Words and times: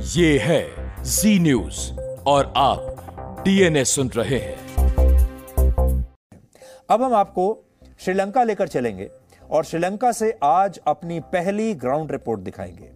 ये 0.00 0.38
है 0.38 0.66
जी 1.04 1.38
न्यूज़ 1.38 2.00
और 2.26 2.52
आप 2.56 3.42
डीएनए 3.44 3.84
सुन 3.84 4.08
रहे 4.08 4.38
हैं। 4.38 4.84
अब 6.90 7.02
हम 7.02 7.14
आपको 7.14 7.64
श्रीलंका 7.98 8.44
लेकर 8.44 8.68
चलेंगे 8.68 9.10
और 9.50 9.64
श्रीलंका 9.64 10.12
से 10.12 10.38
आज 10.42 10.80
अपनी 10.86 11.20
पहली 11.20 11.74
ग्राउंड 11.74 12.12
रिपोर्ट 12.12 12.40
दिखाएँगे। 12.40 12.90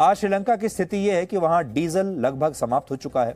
आज 0.00 0.16
श्रीलंका 0.16 0.56
की 0.56 0.68
स्थिति 0.68 0.96
यह 0.96 1.14
है 1.14 1.26
कि 1.26 1.36
वहाँ 1.36 1.64
डीजल 1.64 2.06
लगभग 2.06 2.52
समाप्त 2.52 2.90
हो 2.90 2.96
चुका 2.96 3.24
है। 3.24 3.34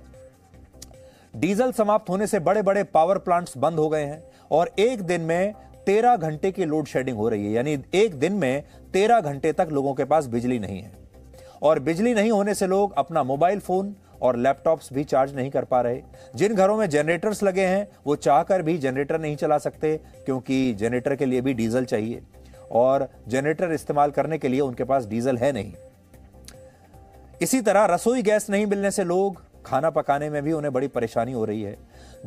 डीजल 1.37 1.73
समाप्त 1.73 2.11
होने 2.11 2.27
से 2.27 2.39
बड़े 2.39 2.63
बड़े 2.63 2.85
पावर 2.85 3.19
प्लांट्स 3.19 3.59
बंद 3.59 3.79
हो 3.79 3.89
गए 3.89 4.05
हैं 4.05 4.23
और 4.51 4.71
एक 4.79 5.03
दिन 5.03 5.21
में 5.21 5.55
तेरह 5.87 6.17
घंटे 6.17 6.53
की 6.53 6.65
लोड 6.65 6.87
शेडिंग 6.87 7.17
हो 7.17 7.29
रही 7.29 7.47
है। 7.47 7.53
यानी 7.53 7.79
एक 7.95 8.15
दिन 8.15 8.33
में 8.33 8.65
तेरह 8.93 9.21
घंटे 9.21 9.53
तक 9.53 9.69
लोगों 9.73 9.95
के 9.95 10.05
पास 10.05 10.27
बिजली 10.27 10.59
नहीं 10.59 10.83
है। 10.83 10.98
और 11.63 11.79
बिजली 11.79 12.15
नहीं 12.15 12.31
होने 12.31 12.55
से 12.55 12.67
लोग 12.67 12.95
अपना 12.99 13.23
मोबाइल 13.23 13.61
फ़ोन 13.61 13.95
और 14.23 14.37
लैपटॉप्स 14.37 14.93
भी 14.93 15.05
चार्ज 15.05 15.37
नहीं 15.37 15.51
कर 15.51 15.65
पा 15.65 15.81
रहे। 15.81 16.03
जिन 16.37 16.55
घरों 16.55 16.77
में 16.77 16.91
जनरेटर्स 16.91 17.43
लगे 17.43 17.67
हैं, 17.67 17.89
वो 18.07 18.17
चाहकर 18.17 18.63
भी 18.63 18.79
जनरेटर 18.79 19.21
नहीं 19.21 19.37
चला 19.37 19.59
सकते, 19.59 19.97
क्योंकि 19.97 20.75
जनरेटर 20.75 21.15
के 21.17 21.25
लिए 21.25 21.41
भी 21.41 21.55
डीजल 21.55 21.85
चाहिए। 21.85 22.23
और 22.73 23.09
जनरेटर 23.29 23.73
इस्तेमाल 23.73 24.11
करने 24.11 24.39
के 24.39 24.49
लिए 24.49 24.61
उनके 24.61 24.85
पास 24.85 25.07
डीजल 25.07 25.37
है 25.37 25.53
नहीं। 25.53 25.73
इसी 27.43 27.61
तरह 27.61 27.85
रसोई 27.85 28.23
गैस 28.23 28.51
नहीं 28.51 28.67
मिलने 28.67 28.91
से 28.91 29.05
लोग 29.05 29.43
खाना 29.67 29.91
पकाने 29.91 30.31
में 30.31 30.43
भी 30.43 30.53
उन्हें 30.53 30.73
बड़ी 30.73 30.89
परेशानी 30.89 31.33
हो 31.33 31.45
रही 31.45 31.63
है। 31.63 31.77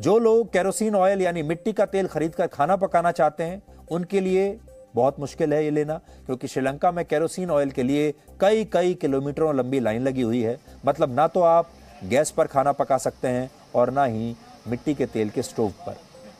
जो 0.00 0.18
लोग 0.18 0.52
केरोसिन 0.52 0.94
ऑयल 0.94 1.22
यानी 1.22 1.42
मिट्टी 1.42 1.72
का 1.72 1.84
तेल 1.84 2.06
खरीद 2.06 2.34
कर 2.34 2.46
खाना 2.46 2.76
पकाना 2.76 3.10
चाहते 3.10 3.44
हैं, 3.44 3.62
उनके 3.90 4.20
लिए 4.20 4.58
बहुत 4.94 5.20
मुश्किल 5.20 5.52
है 5.52 5.64
ये 5.64 5.70
लेना, 5.70 5.94
क्योंकि 6.26 6.48
श्रीलंका 6.48 6.92
में 6.92 7.04
केरोसिन 7.04 7.50
ऑयल 7.50 7.70
के 7.70 7.82
लिए 7.82 8.12
कई 8.40 8.64
कई 8.64 8.94
किलोमीटरों 8.94 9.54
लंबी 9.56 9.80
लाइन 9.80 10.02
लगी 10.02 10.22
हुई 10.22 10.42
है। 10.42 10.58
मतलब 10.86 11.14
ना 11.16 11.26
तो 11.28 11.40
आप 11.42 11.70
गैस 12.04 12.30
पर 12.30 12.46
खाना 12.46 12.72
पका 12.72 12.98
सकते 12.98 13.28
हैं 13.28 13.50
और 13.74 13.90
ना 13.90 14.04
ही 14.04 14.34
मिट्टी 14.68 14.94
के 14.94 15.06
तेल 15.06 15.30
के 15.30 15.42
स्टोव 15.42 15.70
पर। 15.86 15.96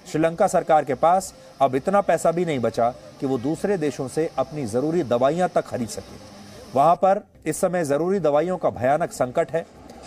श्रीलंका 0.07 0.47
सरकार 0.47 0.85
के 0.85 0.95
पास 0.97 1.35
अब 1.63 1.75
इतना 1.75 2.01
पैसा 2.01 2.31
भी 2.33 2.45
नहीं 2.45 2.59
बचा 2.61 2.89
कि 3.21 3.27
वो 3.27 3.39
दूसरे 3.39 3.77
देशों 3.79 4.09
से 4.09 4.31
अपनी 4.39 4.65
ज़रूरी 4.67 5.03
दवाइयाँ 5.05 5.49
तक 5.49 5.65
खरीद 5.65 5.89
सके। 5.89 6.17
वहाँ 6.75 6.95
पर 6.95 7.21
इस 7.47 7.61
समय 7.61 7.85
ज़रूरी 7.85 8.19
दवाइयों 8.21 8.57
का 8.57 8.71
भयानक 8.71 9.13
संकट 9.13 9.51
है 9.53 9.65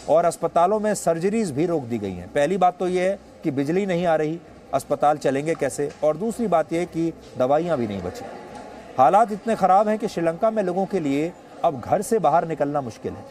और 0.09 0.25
अस्पतालों 0.25 0.80
में 0.80 0.94
सर्जरीज 0.95 1.52
भी 1.52 1.66
रोक 1.66 1.83
दी 1.83 1.98
गई 1.98 2.11
हैं। 2.11 2.27
पहली 2.33 2.58
बात 2.58 2.77
तो 2.80 2.88
ये 2.88 3.09
है 3.09 3.20
कि 3.44 3.52
बिजली 3.52 3.86
नहीं 3.86 4.05
आ 4.05 4.16
रही 4.16 4.39
अस्पताल 4.76 5.18
चलेंगे 5.18 5.56
कैसे? 5.56 5.90
और 6.04 6.18
दूसरी 6.18 6.48
बात 6.48 6.73
यह 6.73 6.86
कि 6.88 7.12
दवाइयाँ 7.38 7.78
भी 7.78 7.88
नहीं 7.88 8.02
बची। 8.02 8.26
हालात 8.98 9.32
इतने 9.32 9.56
ख़राब 9.56 9.88
हैं 9.88 9.98
कि 10.00 10.08
श्रीलंका 10.08 10.52
में 10.52 10.62
लोगों 10.64 10.86
के 10.86 11.00
लिए 11.00 11.32
अब 11.64 11.80
घर 11.82 12.02
से 12.02 12.20
बाहर 12.20 12.48
निकलना 12.48 12.82
मुश्किल 12.82 13.14
है। 13.14 13.23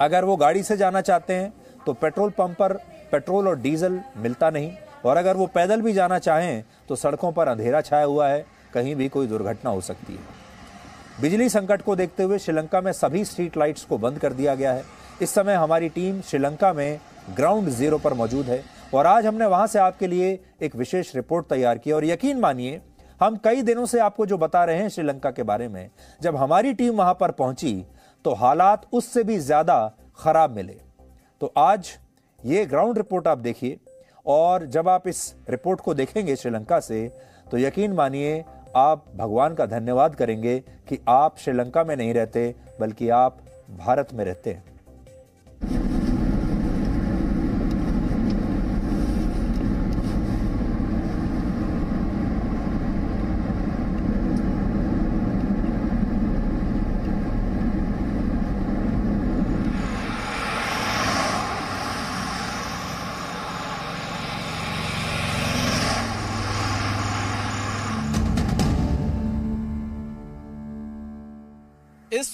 अगर 0.00 0.24
वो 0.24 0.36
गाड़ी 0.36 0.62
से 0.62 0.76
जाना 0.76 1.00
चाहते 1.02 1.34
हैं 1.34 1.52
तो 1.86 1.92
पेट्रोल 1.94 2.30
पंप 2.30 2.56
पर 2.58 2.72
पेट्रोल 3.12 3.48
और 3.48 3.58
डीजल 3.60 4.00
मिलता 4.18 4.50
नहीं। 4.50 4.72
और 5.04 5.16
अगर 5.16 5.36
वो 5.36 5.46
पैदल 5.46 5.80
भी 5.82 5.92
जाना 5.92 6.18
चाहें 6.18 6.64
तो 6.88 6.96
सड़कों 6.96 7.32
पर 7.32 7.48
अंधेरा 7.48 7.80
छाया 7.80 8.04
हुआ 8.04 8.28
है। 8.28 8.44
कहीं 8.74 8.94
भी 8.94 9.08
कोई 9.08 9.26
दुर्घटना 9.26 9.70
हो 9.70 9.80
सकती 9.82 10.12
है। 10.12 10.34
बिजली 11.20 11.48
संकट 11.48 11.82
को 11.82 11.96
देखते 11.96 12.22
हुए 12.22 12.38
श्रीलंका 12.38 12.80
में 12.80 12.92
सभी 12.92 13.24
स्ट्रीट 13.24 13.56
लाइट्स 13.56 13.84
को 13.84 13.98
बंद 13.98 14.18
कर 14.18 14.32
दिया 14.32 14.54
गया 14.54 14.72
है। 14.72 14.84
इस 15.22 15.30
समय 15.30 15.54
हमारी 15.54 15.88
टीम 15.88 16.20
श्रीलंका 16.20 16.72
में 16.72 16.98
ग्राउंड 17.36 17.68
ज़ीरो 17.70 17.98
पर 17.98 18.14
मौजूद 18.14 18.46
है। 18.46 18.62
और 18.94 19.06
आज 19.06 19.26
हमने 19.26 19.46
वहाँ 19.46 19.66
से 19.66 19.78
आपके 19.78 20.06
लिए 20.06 20.38
एक 20.62 20.74
विशेष 20.76 21.14
रिपोर्ट 21.16 21.46
तैयार 21.46 21.78
की 21.78 21.92
और 21.92 22.04
यकीन 22.04 22.38
मानिए, 22.40 22.80
हम 23.20 23.36
कई 23.44 23.62
दिनों 23.62 23.86
से 23.86 23.98
आपको 24.00 24.26
जो 24.26 24.38
बता 24.38 24.64
रहे 24.64 24.76
हैं 24.76 24.88
श्रीलंका 24.88 25.30
के 25.30 25.42
बारे 25.42 25.68
में, 25.68 25.90
जब 26.20 26.36
हमारी 26.36 26.72
टीम 26.74 26.94
वहाँ 26.94 27.14
पर 27.14 27.30
पहुँची 27.32 27.84
तो 28.24 28.34
हालात 28.34 28.86
उससे 28.92 29.22
भी 29.24 29.38
ज़्यादा 29.38 29.92
खराब 30.18 30.50
मिले। 30.50 30.76
तो 31.40 31.52
आज 31.58 31.90
ये 32.40 32.64
ग्राउंड 32.66 32.96
रिपोर्ट 32.96 33.28
आप 33.28 33.38
देखिए, 33.38 33.78
और 34.26 34.66
जब 34.66 34.88
आप 34.88 35.08
इस 35.08 35.34
रिपोर्ट 35.50 35.80
को 35.80 35.94
देखेंगे 35.94 36.36
श्रीलंका 36.36 36.80
से 36.80 37.08
तो 37.50 37.58
यकीन 37.58 37.92
मानिए, 37.92 38.44
आप 38.76 39.04
भगवान 39.16 39.54
का 39.54 39.66
धन्यवाद 39.66 40.14
करेंगे 40.14 40.58
कि 40.88 40.98
आप 41.08 41.38
श्रीलंका 41.38 41.84
में 41.84 41.94
नहीं 41.96 42.14
रहते, 42.14 42.54
बल्कि 42.80 43.08
आप 43.10 43.38
भारत 43.70 44.14
में 44.14 44.24
रहते 44.24 44.50
हैं। 44.50 44.64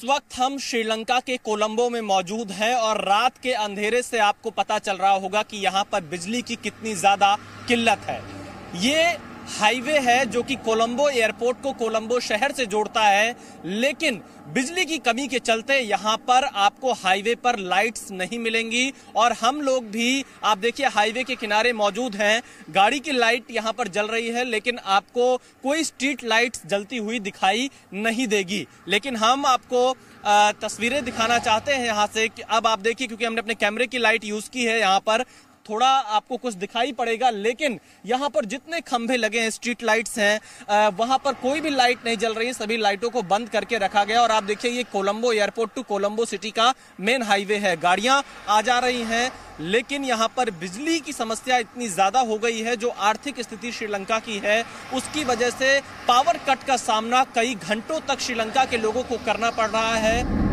वक्त 0.05 0.35
हम 0.37 0.57
श्रीलंका 0.59 1.19
के 1.21 1.37
कोलंबो 1.37 1.89
में 1.91 2.01
मौजूद 2.01 2.51
हैं 2.53 2.75
और 2.75 3.01
रात 3.01 3.37
के 3.39 3.53
अंधेरे 3.55 4.03
से 4.03 4.19
आपको 4.19 4.51
पता 4.51 4.79
चल 4.79 4.97
रहा 4.97 5.11
होगा 5.15 5.43
कि 5.43 5.57
यहाँ 5.57 5.85
पर 5.93 6.01
बिजली 6.05 6.41
की 6.43 6.57
कितनी 6.57 6.95
ज़्यादा 6.95 7.35
किल्लत 7.69 8.01
है। 8.01 8.21
ये 8.83 9.17
हाईवे 9.51 9.99
है 10.01 10.25
जो 10.27 10.43
कि 10.43 10.55
कोलंबो 10.59 11.09
एयरपोर्ट 11.11 11.61
को 11.63 11.73
कोलंबो 11.75 12.19
शहर 12.21 12.53
से 12.53 12.67
जोड़ता 12.67 13.03
है, 13.03 13.35
लेकिन 13.65 14.21
बिजली 14.49 14.85
की 14.85 14.99
कमी 15.01 15.27
के 15.29 15.39
चलते 15.41 15.79
यहाँ 15.79 16.17
पर 16.29 16.45
आपको 16.45 16.93
हाईवे 16.95 17.35
पर 17.37 17.59
लाइट्स 17.59 18.11
नहीं 18.13 18.39
मिलेंगी 18.39 18.93
और 19.17 19.33
हम 19.33 19.61
लोग 19.61 19.85
भी, 19.87 20.25
आप 20.45 20.59
देखिए 20.59 20.87
हाईवे 20.89 21.25
के 21.25 21.35
किनारे 21.37 21.73
मौजूद 21.75 22.17
हैं, 22.17 22.43
गाड़ी 22.71 23.01
की 23.01 23.13
लाइट 23.13 23.51
यहाँ 23.51 23.73
पर 23.73 23.89
जल 23.89 24.07
रही 24.07 24.29
है, 24.29 24.45
लेकिन 24.45 24.79
आपको 24.79 25.37
कोई 25.63 25.85
स्ट्रीट 25.85 26.25
लाइट्स 26.25 26.67
जलती 26.67 26.97
हुई 26.99 27.21
दिखाई 27.21 27.71
नहीं 27.95 28.27
देगी। 28.29 28.67
लेकिन 28.89 29.17
हम 29.17 29.47
आपको 29.47 29.93
तस्वीरें 30.57 31.05
दिखाना 31.05 31.39
चाहते 31.41 31.73
हैं 31.73 31.87
यहाँ 31.87 32.07
से 32.07 32.29
अब 32.49 32.67
आप 32.67 32.79
देखिए, 32.81 33.07
क्योंकि 33.07 33.25
हमने 33.25 33.41
अपने 33.41 33.55
कैमरे 33.57 33.87
की 33.87 33.99
लाइट 33.99 34.25
यूज़ 34.25 34.51
की 34.51 34.65
है 34.65 34.79
यहाँ 34.81 35.01
पर 35.01 35.25
थोड़ा 35.69 35.87
आपको 35.87 36.37
कुछ 36.37 36.55
दिखाई 36.57 36.93
पड़ेगा, 36.93 37.31
लेकिन 37.31 37.79
यहाँ 38.05 38.29
पर 38.31 38.45
जितने 38.47 38.81
खंभे 38.83 39.17
लगे 39.17 39.41
हैं 39.41 39.51
स्ट्रीट 39.51 39.83
लाइट्स 39.83 40.19
हैं 40.19 40.91
वहाँ 40.93 41.19
पर 41.19 41.33
कोई 41.43 41.61
भी 41.61 41.71
लाइट 41.71 42.05
नहीं 42.07 42.17
जल 42.19 42.35
रही 42.35 42.47
है। 42.47 42.53
सभी 42.55 42.77
लाइटों 42.79 43.11
को 43.11 43.23
बंद 43.25 43.49
करके 43.49 43.79
रखा 43.79 44.05
गया 44.05 44.23
और 44.23 44.31
आप 44.31 44.45
देखिए, 44.45 44.71
ये 44.71 44.83
Colombo 44.85 45.33
airport 45.33 45.75
to 45.75 45.83
Colombo 45.85 46.25
city 46.25 46.51
का 46.51 46.73
मेन 47.01 47.23
हाईवे 47.23 47.57
है। 47.59 47.77
गाड़ियाँ 47.79 48.23
आ 48.49 48.61
जा 48.63 48.79
रही 48.79 49.03
हैं, 49.03 49.31
लेकिन 49.63 50.05
यहाँ 50.05 50.29
पर 50.37 50.51
बिजली 50.53 50.99
की 51.01 51.13
समस्या 51.13 51.59
इतनी 51.59 51.89
ज़्यादा 51.89 52.21
हो 52.21 52.39
गई 52.39 52.61
है, 52.61 52.77
जो 52.77 52.89
आर्थिक 52.89 53.41
स्थिति 53.41 53.73
श्रीलंका 53.73 54.19
की 54.21 54.39
है, 54.39 54.65
उसकी 54.95 55.25
वजह 55.25 55.51
से 55.53 55.79
पावर 56.09 56.39
कट 56.49 56.63
का 56.65 56.77
सामना 56.79 57.25
कई 57.35 57.55
घंटों 57.57 58.01
तक 58.09 58.21
श्रीलंका 58.21 58.65
के 58.65 58.77
लोगों 58.79 59.03
को 59.03 59.25
करना 59.27 59.51
पड़ 59.53 59.69
रहा 59.69 59.95
है। 59.97 60.51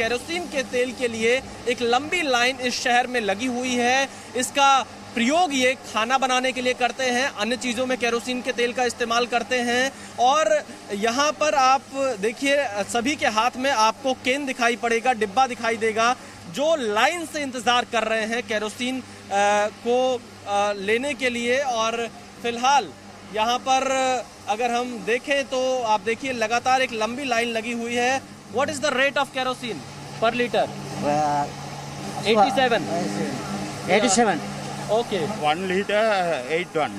केरोसिन 0.00 0.46
के 0.48 0.62
तेल 0.70 0.92
के 0.98 1.08
लिए 1.08 1.32
एक 1.68 1.82
लंबी 1.84 2.22
लाइन 2.24 2.60
इस 2.62 2.80
शहर 2.80 3.06
में 3.06 3.20
लगी 3.22 3.46
हुई 3.48 3.74
है। 3.76 4.08
इसका 4.36 4.68
प्रयोग 5.14 5.52
ये 5.54 5.74
खाना 5.84 6.18
बनाने 6.18 6.52
के 6.52 6.62
लिए 6.62 6.74
करते 6.74 7.04
हैं, 7.06 7.26
अन्य 7.34 7.56
चीज़ों 7.58 7.86
में 7.86 7.96
केरोसिन 7.98 8.40
के 8.42 8.52
तेल 8.52 8.72
का 8.72 8.84
इस्तेमाल 8.84 9.26
करते 9.26 9.56
हैं। 9.60 9.92
और 10.20 10.52
यहाँ 10.96 11.30
पर 11.40 11.54
आप 11.56 11.90
देखिए, 12.20 12.56
सभी 12.86 13.16
के 13.16 13.26
हाथ 13.28 13.56
में 13.58 13.70
आपको 13.70 14.14
केन 14.24 14.46
दिखाई 14.46 14.76
पड़ेगा, 14.78 15.12
डिब्बा 15.14 15.46
दिखाई 15.46 15.76
देगा, 15.78 16.14
जो 16.50 16.74
लाइन 16.76 17.26
से 17.26 17.42
इंतज़ार 17.42 17.84
कर 17.92 18.08
रहे 18.08 18.24
हैं 18.26 18.42
केरोसिन 18.44 19.02
को 19.86 20.00
लेने 20.80 21.14
के 21.14 21.30
लिए। 21.30 21.58
और 21.76 22.06
फ़िलहाल 22.42 22.88
यहाँ 23.34 23.58
पर 23.60 23.90
अगर 24.48 24.70
हम 24.70 24.98
देखें 25.06 25.44
तो 25.46 25.60
आप 25.84 26.00
देखिए, 26.02 26.32
लगातार 26.34 26.82
एक 26.82 26.92
लंबी 26.94 27.24
लाइन 27.26 27.48
लगी 27.50 27.72
हुई 27.74 27.94
है। 27.96 28.39
What 28.52 28.68
is 28.68 28.80
the 28.80 28.90
rate 28.90 29.16
of 29.16 29.32
kerosene 29.32 29.80
per 30.20 30.30
liter? 30.32 30.66
Uh, 31.04 31.46
87. 32.24 32.82
87. 33.88 34.40
Okay. 34.90 35.24
One 35.40 35.68
liter, 35.68 35.94
uh, 35.94 36.42
eight 36.48 36.74
one. 36.74 36.92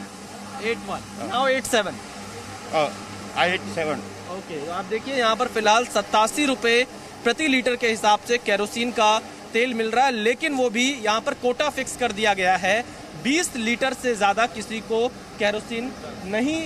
81. 0.61 1.01
Now 1.27 1.47
87. 1.47 1.95
Oh, 2.73 2.89
eight 3.37 3.61
seven. 3.75 3.99
Okay 4.31 4.59
okay, 4.59 4.69
आप 4.71 4.85
देखिए 4.85 5.15
यहाँ 5.15 5.35
पर 5.35 5.47
फ़िलहाल 5.47 5.85
सत्तासी 5.87 6.45
रुपए 6.45 6.83
प्रति 7.23 7.47
लीटर 7.47 7.75
के 7.75 7.87
हिसाब 7.87 8.19
से 8.27 8.37
केरोसिन 8.39 8.91
का 8.91 9.11
तेल 9.53 9.73
मिल 9.73 9.91
रहा 9.91 10.05
है 10.05 10.11
लेकिन 10.13 10.53
वो 10.55 10.69
भी 10.69 10.85
यहाँ 10.93 11.21
पर 11.21 11.33
कोटा 11.41 11.69
फिक्स 11.69 11.97
कर 11.97 12.11
दिया 12.11 12.33
गया 12.33 12.55
है 12.57 12.83
20 13.25 13.55
लीटर 13.57 13.93
से 13.93 14.15
ज़्यादा 14.15 14.45
किसी 14.55 14.79
को 14.91 15.07
कैरोसिन 15.39 15.91
नहीं 16.31 16.61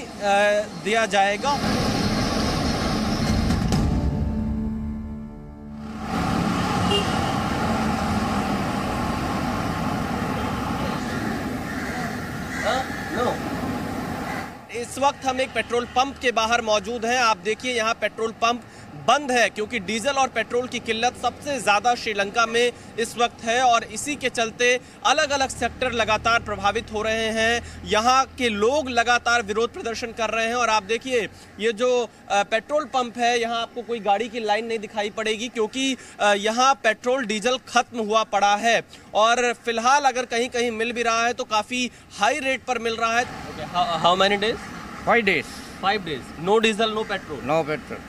दिया 0.83 1.05
जाएगा 1.15 1.57
वक्त 14.99 15.25
हम 15.25 15.41
एक 15.41 15.49
पेट्रोल 15.51 15.85
पंप 15.95 16.17
के 16.19 16.31
बाहर 16.33 16.61
मौजूद 16.63 17.05
हैं। 17.05 17.17
आप 17.19 17.37
देखिए, 17.39 17.73
यहाँ 17.73 17.93
पेट्रोल 17.95 18.31
पंप 18.41 18.63
बंद 19.07 19.31
है 19.31 19.49
क्योंकि 19.49 19.79
डीजल 19.81 20.17
और 20.17 20.27
पेट्रोल 20.29 20.67
की 20.67 20.79
किल्लत 20.79 21.15
सबसे 21.21 21.57
ज़्यादा 21.59 21.93
श्रीलंका 21.95 22.45
में 22.45 22.71
इस 22.99 23.15
वक्त 23.17 23.43
है 23.45 23.61
और 23.63 23.83
इसी 23.85 24.15
के 24.15 24.29
चलते 24.29 24.69
अलग 25.05 25.29
अलग 25.31 25.49
सेक्टर 25.49 25.91
लगातार 25.93 26.39
प्रभावित 26.41 26.91
हो 26.93 27.01
रहे 27.01 27.27
हैं। 27.31 27.81
यहाँ 27.85 28.23
के 28.37 28.49
लोग 28.49 28.89
लगातार 28.89 29.41
विरोध 29.43 29.73
प्रदर्शन 29.73 30.11
कर 30.13 30.29
रहे 30.29 30.47
हैं 30.47 30.55
और 30.55 30.69
आप 30.69 30.83
देखिए, 30.85 31.27
ये 31.59 31.71
जो 31.73 31.89
पेट्रोल 32.31 32.85
पंप 32.87 33.17
है, 33.17 33.39
यहाँ 33.39 33.61
आपको 33.61 33.81
कोई 33.81 33.99
गाड़ी 34.01 34.29
की 34.29 34.39
लाइन 34.41 34.65
नहीं 34.65 34.79
दिखाई 34.79 35.09
पड़ेगी 35.11 35.47
क्योंकि 35.49 35.95
यहाँ 36.37 36.73
पेट्रोल 36.83 37.25
डीजल 37.25 37.57
खत्म 37.67 37.99
हुआ 38.01 38.23
पड़ा 38.25 38.55
है। 38.57 38.81
और 39.15 39.51
फ़िलहाल 39.55 40.05
अगर 40.05 40.25
कहीं 40.27 40.49
कहीं 40.49 40.71
मिल 40.73 40.91
भी 40.93 41.03
रहा 41.03 41.25
है 41.25 41.33
तो 41.33 41.43
काफ़ी 41.45 41.89
हाई 42.13 42.39
रेट 42.41 42.63
पर 42.63 42.79
मिल 42.79 42.95
रहा 42.95 43.17
है। 43.17 43.25
How 43.97 44.15
many 44.15 44.37
days 44.37 44.73
Five 45.05 45.25
days. 45.25 45.45
Five 45.81 46.03
days 46.05 46.29
no 46.45 46.57
diesel 46.65 46.91
no 46.93 47.03
petrol 47.09 47.41
No 47.47 47.63
petrol. 47.63 48.03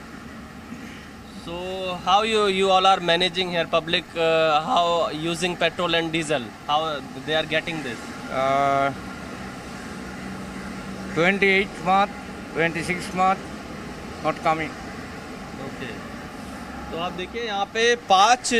So 1.45 1.57
how 2.05 2.15
you 2.27 2.39
you 2.53 2.69
all 2.75 2.87
are 2.91 2.99
managing 3.09 3.51
here 3.55 3.65
public 3.73 4.15
uh, 4.17 4.61
how 4.69 4.85
using 5.25 5.53
petrol 5.59 5.97
and 5.99 6.11
diesel 6.15 6.47
how 6.69 6.79
they 7.27 7.35
are 7.41 7.45
getting 7.53 7.83
this 7.83 8.07
Uh, 8.39 8.87
28 11.13 11.77
month, 11.85 12.17
26 12.55 13.13
month, 13.15 13.45
not 14.25 14.41
coming. 14.47 14.73
okay 15.67 15.93
तो 16.91 16.97
आप 17.05 17.11
देखिए 17.13 17.43
यहाँ 17.43 17.65
पे 17.73 17.85
पाँच 18.09 18.53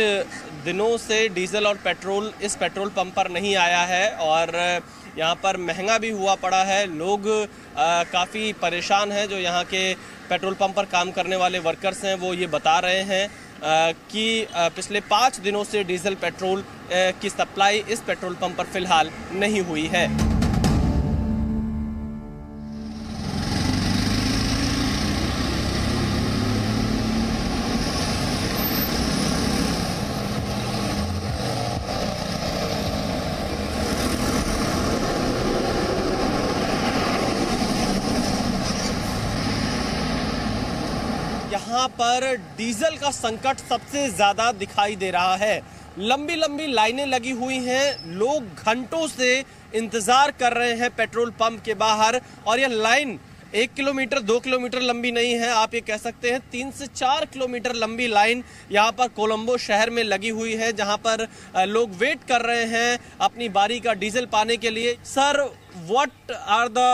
दिनों 0.65 0.95
से 0.99 1.17
diesel 1.35 1.67
और 1.67 1.77
petrol 1.83 2.31
इस 2.43 2.55
पेट्रोल 2.63 2.89
पंप 2.95 3.13
पर 3.15 3.29
नहीं 3.31 3.55
आया 3.65 3.83
है 3.91 4.05
और 4.25 4.55
यहाँ 5.17 5.35
पर 5.43 5.57
महँगा 5.57 5.97
भी 5.97 6.09
हुआ 6.11 6.35
पड़ा 6.37 6.63
है। 6.63 6.85
लोग 6.87 7.23
काफ़ी 8.11 8.51
परेशान 8.61 9.11
हैं 9.11 9.27
जो 9.29 9.37
यहाँ 9.37 9.63
के 9.65 9.93
पेट्रोल 10.29 10.53
पंप 10.53 10.75
पर 10.75 10.85
काम 10.87 11.11
करने 11.11 11.35
वाले 11.35 11.59
वर्कर्स 11.61 12.03
हैं, 12.05 12.15
वो 12.15 12.33
ये 12.33 12.47
बता 12.47 12.77
रहे 12.79 13.01
हैं 13.03 13.27
कि 14.11 14.47
पिछले 14.53 14.99
पाँच 15.09 15.39
दिनों 15.39 15.63
से 15.63 15.83
डीजल 15.83 16.15
पेट्रोल 16.21 16.63
की 16.91 17.29
सप्लाई 17.29 17.83
इस 17.89 18.01
पेट्रोल 18.07 18.35
पंप 18.41 18.57
पर 18.57 18.65
फ़िलहाल 18.67 19.11
नहीं 19.33 19.61
हुई 19.61 19.87
है 19.93 20.05
यहाँ 41.51 41.87
पर 42.17 42.35
डीजल 42.57 42.95
का 42.97 43.09
संकट 43.11 43.57
सबसे 43.59 44.07
ज़्यादा 44.09 44.51
दिखाई 44.53 44.95
दे 44.95 45.09
रहा 45.11 45.35
है। 45.35 45.61
लंबी 45.99 46.35
लंबी 46.35 46.67
लाइनें 46.67 47.05
लगी 47.07 47.31
हुई 47.33 47.57
हैं। 47.65 48.15
लोग 48.15 48.63
घंटों 48.63 49.07
से 49.07 49.29
इंतज़ार 49.75 50.31
कर 50.39 50.53
रहे 50.53 50.73
हैं 50.75 50.89
पेट्रोल 50.95 51.31
पंप 51.39 51.61
के 51.63 51.73
बाहर 51.75 52.19
और 52.47 52.59
यह 52.59 52.67
लाइन 52.69 53.19
एक 53.55 53.73
किलोमीटर, 53.73 54.19
दो 54.21 54.39
किलोमीटर 54.39 54.81
लंबी 54.81 55.11
नहीं 55.11 55.33
है। 55.33 55.49
आप 55.51 55.73
ये 55.73 55.81
कह 55.81 55.97
सकते 55.97 56.31
हैं 56.31 56.39
तीन 56.51 56.71
से 56.71 56.87
चार 56.87 57.25
किलोमीटर 57.27 57.75
लंबी 57.75 58.07
लाइन 58.07 58.43
यहाँ 58.71 58.91
पर 58.93 59.07
कोलंबो 59.15 59.57
शहर 59.59 59.89
में 59.89 60.03
लगी 60.05 60.29
हुई 60.31 60.53
है, 60.55 60.71
जहाँ 60.73 60.97
पर 60.99 61.27
लोग 61.67 61.93
वेट 61.99 62.23
कर 62.29 62.41
रहे 62.43 62.65
हैं 62.67 62.99
अपनी 63.21 63.49
बारी 63.51 63.79
का 63.79 63.93
डीजल 63.95 64.25
पाने 64.33 64.57
के 64.57 64.69
लिए। 64.71 64.97
Sir 65.05 65.41
what 65.77 66.31
are 66.31 66.67
the 66.69 66.89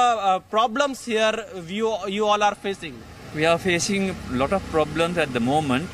problems 0.52 1.08
here 1.08 1.44
you 2.10 2.26
all 2.26 2.44
are 2.44 2.54
facing 2.64 3.02
We 3.36 3.46
are 3.46 3.58
facing 3.58 4.12
a 4.12 4.16
lot 4.32 4.54
of 4.54 4.64
problems 4.70 5.18
at 5.18 5.34
the 5.34 5.40
moment, 5.40 5.90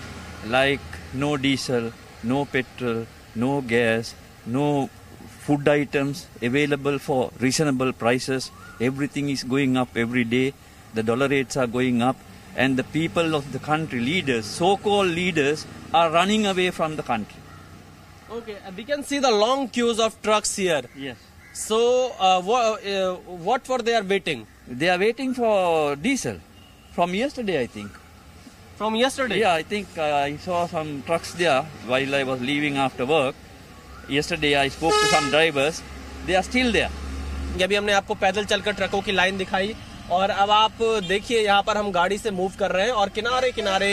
like 0.46 0.82
no 1.14 1.38
diesel, 1.38 1.94
no 2.22 2.44
petrol, 2.46 3.06
no 3.34 3.62
gas, 3.62 4.14
no 4.46 4.90
food 5.46 5.68
items 5.70 6.28
available 6.42 7.00
for 7.00 7.32
reasonable 7.40 7.94
prices. 7.94 8.52
Everything 8.82 9.30
is 9.30 9.44
going 9.44 9.78
up 9.78 9.96
every 9.96 10.26
day. 10.26 10.54
The 10.94 11.04
dollar 11.04 11.30
rates 11.30 11.56
are 11.56 11.68
going 11.68 12.02
up, 12.02 12.18
and 12.58 12.76
the 12.76 12.84
people 12.84 13.36
of 13.36 13.54
the 13.54 13.60
country, 13.60 14.02
leaders, 14.02 14.46
so-called 14.46 15.08
leaders, 15.08 15.66
are 15.94 16.12
running 16.12 16.46
away 16.46 16.72
from 16.72 16.98
the 16.98 17.04
country. 17.04 17.40
Okay, 18.30 18.58
we 18.76 18.84
can 18.84 19.02
see 19.04 19.20
the 19.20 19.32
long 19.32 19.70
queues 19.70 20.00
of 20.00 20.22
trucks 20.22 20.58
here. 20.58 20.84
Yes. 20.96 21.16
So, 21.54 22.12
uh, 22.20 22.42
wha- 22.42 22.78
uh, 22.96 23.16
what 23.48 23.66
for 23.66 23.80
they 23.80 23.96
are 23.96 24.04
waiting? 24.04 24.46
They 24.68 24.90
are 24.90 25.00
waiting 25.00 25.34
for 25.34 25.96
diesel 25.96 26.40
from 27.00 27.14
yesterday, 27.16 27.62
I 27.62 27.68
think. 27.68 27.92
From 28.76 28.94
yesterday? 28.94 29.40
Yeah, 29.40 29.54
I 29.54 29.64
think 29.64 29.88
uh, 29.98 30.28
I 30.28 30.36
saw 30.36 30.68
some 30.68 31.02
trucks 31.04 31.32
there 31.34 31.62
while 31.88 32.14
I 32.14 32.24
was 32.26 32.42
leaving 32.42 32.76
after 32.76 33.06
work. 33.06 33.36
Yesterday 34.10 34.58
I 34.58 34.68
spoke 34.68 34.92
to 35.04 35.08
some 35.08 35.30
drivers. 35.30 35.82
They 36.26 36.36
are 36.40 36.44
still 36.44 36.74
there. 36.74 36.90
ये 37.60 37.68
भी 37.68 37.76
हमने 37.76 37.94
आपको 38.00 38.16
पैदल 38.24 38.46
चलकर 38.52 38.74
ट्रकों 38.80 39.02
की 39.02 39.12
line 39.12 39.38
दिखाई 39.38 39.74
और 40.18 40.30
अब 40.44 40.52
आप 40.58 40.82
देखिए 41.08 41.40
यहाँ 41.46 41.64
पर 41.68 41.78
हम 41.78 41.92
गाड़ी 41.92 42.18
से 42.18 42.32
मूव 42.42 42.60
कर 42.60 42.72
रहे 42.72 42.86
हैं 42.86 42.94
और 43.04 43.10
किनारे 43.20 43.52
किनारे 43.52 43.92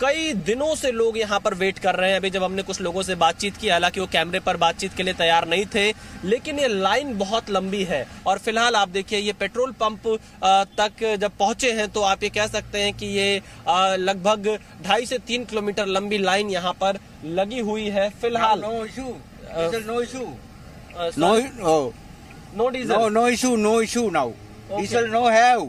कई 0.00 0.32
दिनों 0.46 0.74
से 0.74 0.90
लोग 0.92 1.16
यहाँ 1.18 1.38
पर 1.40 1.54
वेट 1.54 1.78
कर 1.78 1.94
रहे 1.94 2.10
हैं 2.10 2.16
अभी 2.16 2.30
जब 2.30 2.42
हमने 2.42 2.62
कुछ 2.62 2.80
लोगों 2.80 3.02
से 3.02 3.14
बातचीत 3.14 3.56
की 3.56 3.68
हालाँकि 3.68 4.00
वो 4.00 4.06
कैमरे 4.12 4.40
पर 4.40 4.56
बातचीत 4.56 4.94
के 4.96 5.02
लिए 5.02 5.14
तैयार 5.14 5.46
नहीं 5.48 5.66
थे 5.74 5.84
लेकिन 6.24 6.58
ये 6.58 6.68
लाइन 6.68 7.16
बहुत 7.18 7.50
लंबी 7.50 7.82
है 7.84 8.06
और 8.26 8.38
फ़िलहाल 8.38 8.76
आप 8.76 8.88
देखिए 8.88 9.18
ये 9.18 9.32
पेट्रोल 9.40 9.72
पंप 9.82 10.06
तक 10.80 11.04
जब 11.20 11.36
पहुँचे 11.38 11.72
हैं 11.72 11.88
तो 11.88 12.02
आप 12.02 12.22
ये 12.22 12.30
कह 12.30 12.46
सकते 12.46 12.82
हैं 12.82 12.92
कि 12.94 13.06
ये 13.08 13.40
लगभग 13.98 14.48
ढाई 14.84 15.06
से 15.06 15.18
तीन 15.26 15.44
किलोमीटर 15.44 15.86
लंबी 15.88 16.18
लाइन 16.18 16.50
यहाँ 16.50 16.72
पर 16.80 16.98
लगी 17.24 17.60
हुई 17.62 17.88
है 17.90 18.08
फ़िलहाल 18.12 18.60
no 18.60 18.84
issue. 18.84 19.12
No 19.88 20.00
issue 20.00 21.92
no 22.56 22.68
diesel 22.68 23.10
no 23.12 23.26
issue, 23.28 23.56
no 23.58 23.80
issue 23.80 24.10
now. 24.10 24.32
Diesel 24.70 25.08
no 25.08 25.26
have. 25.28 25.68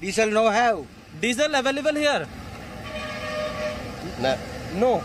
Diesel 0.00 0.30
no 0.30 0.48
have. 0.50 0.84
Diesel 1.20 1.52
available 1.54 1.96
here 1.96 2.22
no. 4.24 5.00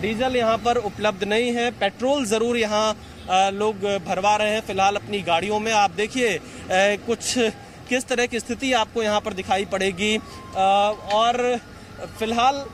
Diesel 0.00 0.36
यहाँ 0.36 0.56
पर 0.58 0.76
उपलब्ध 0.78 1.24
नहीं 1.24 1.52
है। 1.52 1.70
पेट्रोल 1.72 2.24
ज़रूर 2.26 2.56
यहाँ 2.56 3.50
लोग 3.52 3.84
भरवा 4.06 4.36
रहे 4.36 4.50
हैं 4.50 4.60
फ़िलहाल 4.62 4.96
अपनी 4.96 5.20
गाड़ियों 5.22 5.60
में। 5.60 5.72
आप 5.74 5.90
देखिए 5.92 6.38
कुछ 7.06 7.34
किस 7.88 8.06
तरह 8.08 8.26
की 8.26 8.40
स्थिति 8.40 8.72
आपको 8.74 9.02
यहाँ 9.02 9.20
पर 9.20 9.32
दिखाई 9.34 9.64
पड़ेगी। 9.66 10.16
और 10.16 11.58
फ़िलहाल 12.18 12.64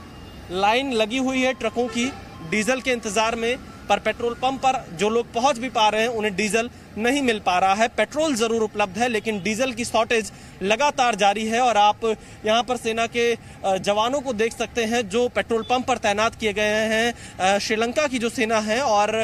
लाइन 0.52 0.92
लगी 0.92 1.18
हुई 1.18 1.42
है 1.42 1.52
ट्रकों 1.54 1.86
की 1.88 2.10
डीजल 2.50 2.80
के 2.80 2.90
इंतज़ार 2.92 3.36
में, 3.36 3.56
पर 3.88 3.98
पेट्रोल 4.00 4.34
पंप 4.34 4.60
पर 4.60 4.84
जो 4.98 5.08
लोग 5.08 5.32
पहुँच 5.34 5.58
भी 5.58 5.68
पा 5.70 5.88
रहे 5.88 6.02
हैं, 6.02 6.08
उन्हें 6.10 6.34
डीजल 6.36 6.70
नहीं 6.98 7.22
मिल 7.22 7.40
पा 7.40 7.58
रहा 7.58 7.74
है। 7.74 7.88
पेट्रोल 7.90 8.34
ज़रूर 8.36 8.62
उपलब्ध 8.62 8.98
है, 8.98 9.08
लेकिन 9.08 9.40
डीजल 9.42 9.72
की 9.72 9.84
शॉर्टेज 9.84 10.32
लगातार 10.62 11.14
जारी 11.14 11.46
है 11.46 11.60
और 11.60 11.76
आप 11.76 12.04
यहाँ 12.44 12.62
पर 12.62 12.76
सेना 12.76 13.06
के 13.06 13.34
जवानों 13.80 14.20
को 14.20 14.32
देख 14.34 14.52
सकते 14.52 14.84
हैं 14.84 15.08
जो 15.08 15.26
पेट्रोल 15.34 15.62
पंप 15.62 15.86
पर 15.86 15.98
तैनात 16.00 16.34
किए 16.34 16.52
गए 16.52 16.86
हैं 16.88 17.58
श्रीलंका 17.58 18.06
की 18.06 18.18
जो 18.18 18.28
सेना 18.30 18.58
है 18.60 18.80
और 18.82 19.16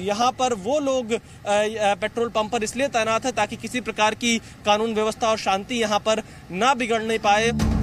यहाँ 0.00 0.30
पर 0.32 0.54
वो 0.62 0.78
लोग 0.80 1.14
पेट्रोल 1.46 2.28
पंप 2.30 2.52
पर 2.52 2.64
इसलिए 2.64 2.88
तैनात 2.90 3.26
है 3.26 3.32
ताकि 3.32 3.56
किसी 3.58 3.80
प्रकार 3.82 4.14
की 4.14 4.38
कानून 4.66 4.94
व्यवस्था 4.94 5.30
और 5.30 5.38
शांति 5.40 5.74
यहाँ 5.74 5.98
पर 5.98 6.22
ना 6.52 6.74
बिगड़ 6.74 7.02
नहीं 7.02 7.18
पाए। 7.18 7.80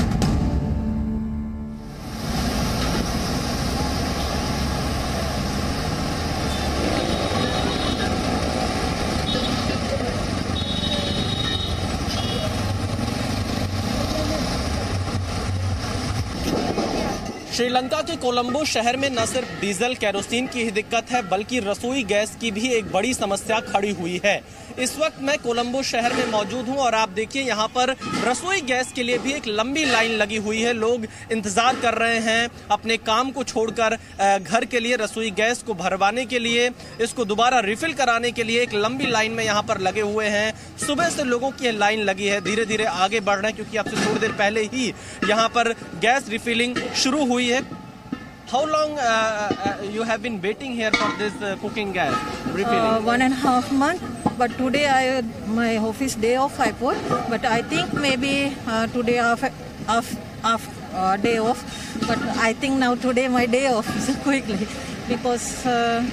श्रीलंका 17.59 18.01
के 18.01 18.15
कोलंबो 18.15 18.63
शहर 18.65 18.97
में 18.97 19.09
न 19.09 19.25
सिर्फ़ 19.25 19.49
डीजल, 19.61 19.93
कैरोसिन 19.95 20.45
की 20.47 20.63
ही 20.63 20.71
दिक्कत 20.71 21.09
है, 21.11 21.21
बल्कि 21.29 21.59
रसोई 21.59 22.03
गैस 22.05 22.35
की 22.41 22.51
भी 22.51 22.69
एक 22.69 22.91
बड़ी 22.91 23.13
समस्या 23.13 23.59
खड़ी 23.61 23.89
हुई 23.91 24.21
है। 24.25 24.41
इस 24.79 24.97
वक्त 24.97 25.17
मैं 25.21 25.37
कोलंबो 25.39 25.81
शहर 25.83 26.13
में 26.13 26.31
मौजूद 26.31 26.67
हूँ 26.67 26.77
और 26.77 26.95
आप 26.95 27.09
देखिए, 27.09 27.41
यहाँ 27.43 27.67
पर 27.69 27.89
रसोई 28.23 28.61
गैस 28.61 28.91
के 28.95 29.03
लिए 29.03 29.17
भी 29.17 29.33
एक 29.33 29.47
लंबी 29.49 29.83
लाइन 29.85 30.11
लगी 30.13 30.37
हुई 30.37 30.61
है। 30.61 30.73
लोग 30.75 31.05
इंतज़ार 31.31 31.79
कर 31.81 31.93
रहे 31.95 32.19
हैं 32.21 32.49
अपने 32.71 32.97
काम 32.99 33.31
को 33.31 33.43
छोड़कर 33.43 33.97
घर 34.39 34.65
के 34.65 34.79
लिए 34.79 34.95
रसोई 34.95 35.31
गैस 35.31 35.63
को 35.63 35.73
भरवाने 35.75 36.25
के 36.25 36.39
लिए, 36.39 36.69
इसको 37.01 37.25
दोबारा 37.25 37.59
रिफिल 37.61 37.93
कराने 37.95 38.31
के 38.31 38.43
लिए 38.43 38.61
एक 38.61 38.73
लंबी 38.75 39.07
लाइन 39.07 39.31
में 39.31 39.43
यहाँ 39.43 39.63
पर 39.63 39.81
लगे 39.81 40.01
हुए 40.03 40.27
हैं। 40.27 40.53
सुबह 40.79 41.09
से 41.09 41.23
लोगों 41.25 41.51
की 41.53 41.71
लाइन 41.73 42.03
लगी 42.03 42.27
है 42.27 42.39
धीरे 42.41 42.65
धीरे 42.65 42.85
आगे 42.85 43.19
बढ़ 43.21 43.37
रहे 43.37 43.47
हैं, 43.47 43.55
क्योंकि 43.55 43.77
आपसे 43.77 44.05
थोड़ी 44.05 44.19
देर 44.19 44.31
पहले 44.33 44.63
ही 44.63 44.93
यहाँ 45.29 45.49
पर 45.49 45.73
गैस 45.99 46.29
रिफिलिंग 46.29 46.75
शुरू 46.95 47.25
हुई 47.25 47.47
How 47.49 48.63
long 48.65 48.97
uh, 48.97 49.01
uh, 49.01 49.83
you 49.83 50.03
have 50.03 50.21
been 50.21 50.39
waiting 50.41 50.73
here 50.73 50.91
for 50.91 51.17
this 51.17 51.33
uh, 51.41 51.55
cooking 51.61 51.91
gas 51.93 52.13
refilling? 52.53 52.77
Uh, 52.77 53.01
one 53.01 53.21
and 53.23 53.33
a 53.33 53.37
half 53.37 53.71
month, 53.71 54.01
but 54.37 54.51
today 54.57 54.85
I 54.87 55.21
my 55.47 55.77
office 55.77 56.13
day 56.15 56.35
off 56.35 56.59
I 56.59 56.71
put, 56.71 56.97
but 57.29 57.45
I 57.45 57.61
think 57.63 57.93
maybe 57.93 58.55
uh, 58.67 58.85
today 58.87 59.17
off 59.19 59.43
off 59.87 60.15
off 60.43 60.67
uh, 60.93 61.17
day 61.17 61.37
off, 61.39 61.63
but 62.07 62.19
I 62.37 62.53
think 62.53 62.77
now 62.77 62.93
today 62.95 63.27
my 63.27 63.45
day 63.47 63.65
off 63.67 63.89
so 63.99 64.13
quickly 64.29 64.67
because 65.07 65.65
uh, 65.65 66.05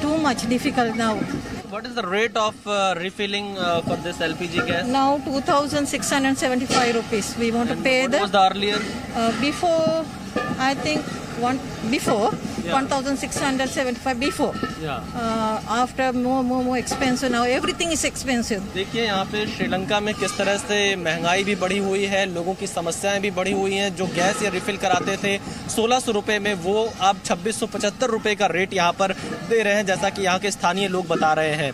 too 0.00 0.18
much 0.18 0.48
difficult 0.48 0.96
now. 0.96 1.14
what 1.70 1.86
is 1.86 1.94
the 1.94 2.06
rate 2.06 2.36
of 2.36 2.54
uh, 2.66 2.94
refilling 2.98 3.56
uh, 3.58 3.82
for 3.82 3.96
this 4.02 4.18
LPG 4.18 4.66
gas? 4.66 4.86
Now 4.86 5.18
two 5.18 5.40
thousand 5.42 5.86
six 5.86 6.10
hundred 6.10 6.38
seventy-five 6.38 6.94
rupees. 6.94 7.36
We 7.38 7.50
want 7.50 7.70
to 7.70 7.76
pay 7.76 8.02
What 8.02 8.12
the 8.12 8.20
was 8.26 8.30
the 8.32 8.44
earlier? 8.50 8.78
uh, 9.14 9.32
before 9.40 10.04
I 10.58 10.74
think 10.74 11.02
one 11.40 11.58
before 11.90 12.30
yeah. 12.64 12.72
1675 12.72 14.20
before 14.20 14.54
yeah. 14.80 15.04
uh, 15.14 15.60
after 15.68 16.12
more 16.14 16.42
more 16.42 16.62
more 16.64 16.78
expensive 16.78 17.30
now 17.30 17.42
everything 17.44 17.92
is 17.92 18.04
expensive 18.04 18.62
देखिए 18.74 19.04
यहाँ 19.04 19.24
पे 19.32 19.46
श्रीलंका 19.46 20.00
में 20.00 20.14
किस 20.14 20.36
तरह 20.38 20.56
से 20.58 20.78
महँगाई 20.96 21.44
भी 21.44 21.54
बढ़ी 21.56 21.78
हुई 21.78 22.04
है 22.06 22.24
लोगों 22.26 22.54
की 22.54 22.66
समस्याएँ 22.66 23.20
भी 23.20 23.30
बढ़ी 23.30 23.52
हुई 23.52 23.74
हैं 23.74 23.94
जो 23.96 24.06
गैस 24.14 24.42
या 24.42 24.50
रिफिल 24.50 24.76
कराते 24.76 25.16
थे 25.24 25.36
सोलह 25.74 26.00
सौ 26.00 26.12
रुपये 26.12 26.38
में 26.38 26.54
वो 26.64 26.84
अब 27.00 27.20
छब्बीस 27.24 27.60
सौ 27.60 27.66
पचहत्तर 27.74 28.10
रुपये 28.10 28.34
का 28.34 28.46
रेट 28.52 28.74
यहाँ 28.74 28.92
पर 28.98 29.12
दे 29.50 29.62
रहे 29.62 29.74
हैं 29.74 29.86
जैसा 29.86 30.10
कि 30.10 30.22
यहाँ 30.22 30.38
के 30.38 30.50
स्थानीय 30.50 30.88
लोग 30.88 31.06
बता 31.08 31.32
रहे 31.32 31.54
हैं 31.54 31.72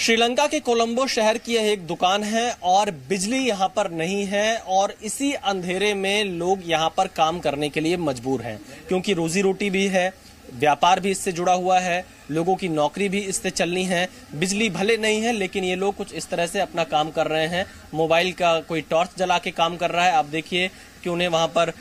श्रीलंका 0.00 0.46
के 0.46 0.58
कोलंबो 0.60 1.06
शहर 1.06 1.38
की 1.38 1.54
यह 1.54 1.62
एक 1.62 1.86
दुकान 1.86 2.22
है 2.24 2.50
और 2.64 2.90
बिजली 3.08 3.38
यहाँ 3.38 3.68
पर 3.68 3.90
नहीं 3.90 4.24
है 4.26 4.56
और 4.68 4.94
इसी 5.04 5.32
अंधेरे 5.32 5.92
में 5.94 6.24
लोग 6.24 6.60
यहाँ 6.66 6.88
पर 6.96 7.06
काम 7.16 7.40
करने 7.40 7.68
के 7.68 7.80
लिए 7.80 7.96
मजबूर 7.98 8.42
हैं, 8.42 8.58
क्योंकि 8.88 9.12
रोजी 9.12 9.40
रोटी 9.40 9.68
भी 9.70 9.86
है, 9.86 10.12
व्यापार 10.54 11.00
भी 11.00 11.10
इससे 11.10 11.32
जुड़ा 11.32 11.52
हुआ 11.52 11.78
है, 11.78 12.04
लोगों 12.30 12.54
की 12.56 12.68
नौकरी 12.70 13.08
भी 13.08 13.18
इससे 13.20 13.50
चलनी 13.50 13.84
है। 13.84 14.08
बिजली 14.34 14.70
भले 14.70 14.96
नहीं 14.96 15.20
है, 15.22 15.32
लेकिन 15.32 15.64
ये 15.64 15.74
लोग 15.76 15.96
कुछ 15.96 16.14
इस 16.14 16.28
तरह 16.30 16.46
से 16.46 16.60
अपना 16.60 16.84
काम 16.86 17.10
कर 17.10 17.26
रहे 17.26 17.46
हैं। 17.46 17.66
मोबाइल 17.94 18.32
का 18.32 18.58
कोई 18.62 18.80
टॉर्च 18.90 19.18
जला 19.18 19.38
के 19.38 19.50
काम 19.52 19.76
कर 19.76 19.90
रहा 19.90 20.04
है, 20.04 20.12
आप 20.12 20.24
देखिए 20.26 20.68
कि 21.04 21.10
उन्हें 21.10 21.28
वहाँ 21.28 21.48
पर 21.48 21.72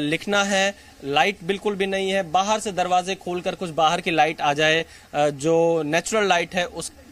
लिखना 0.00 0.44
है। 0.44 0.74
लाइट 1.06 1.38
बिल्कुल 1.44 1.74
भी 1.76 1.86
नहीं 1.86 2.10
है। 2.10 2.22
बाहर 2.30 2.60
से 2.60 2.72
दरवाजे 2.72 3.14
खोलकर 3.16 3.54
कुछ 3.54 3.70
बाहर 3.72 4.00
की 4.00 4.10
लाइट 4.10 4.40
आ 4.40 4.52
जाए 4.54 4.84
जो 5.14 5.82
नेचुरल 5.84 6.28
लाइट 6.28 6.54
है 6.54 6.64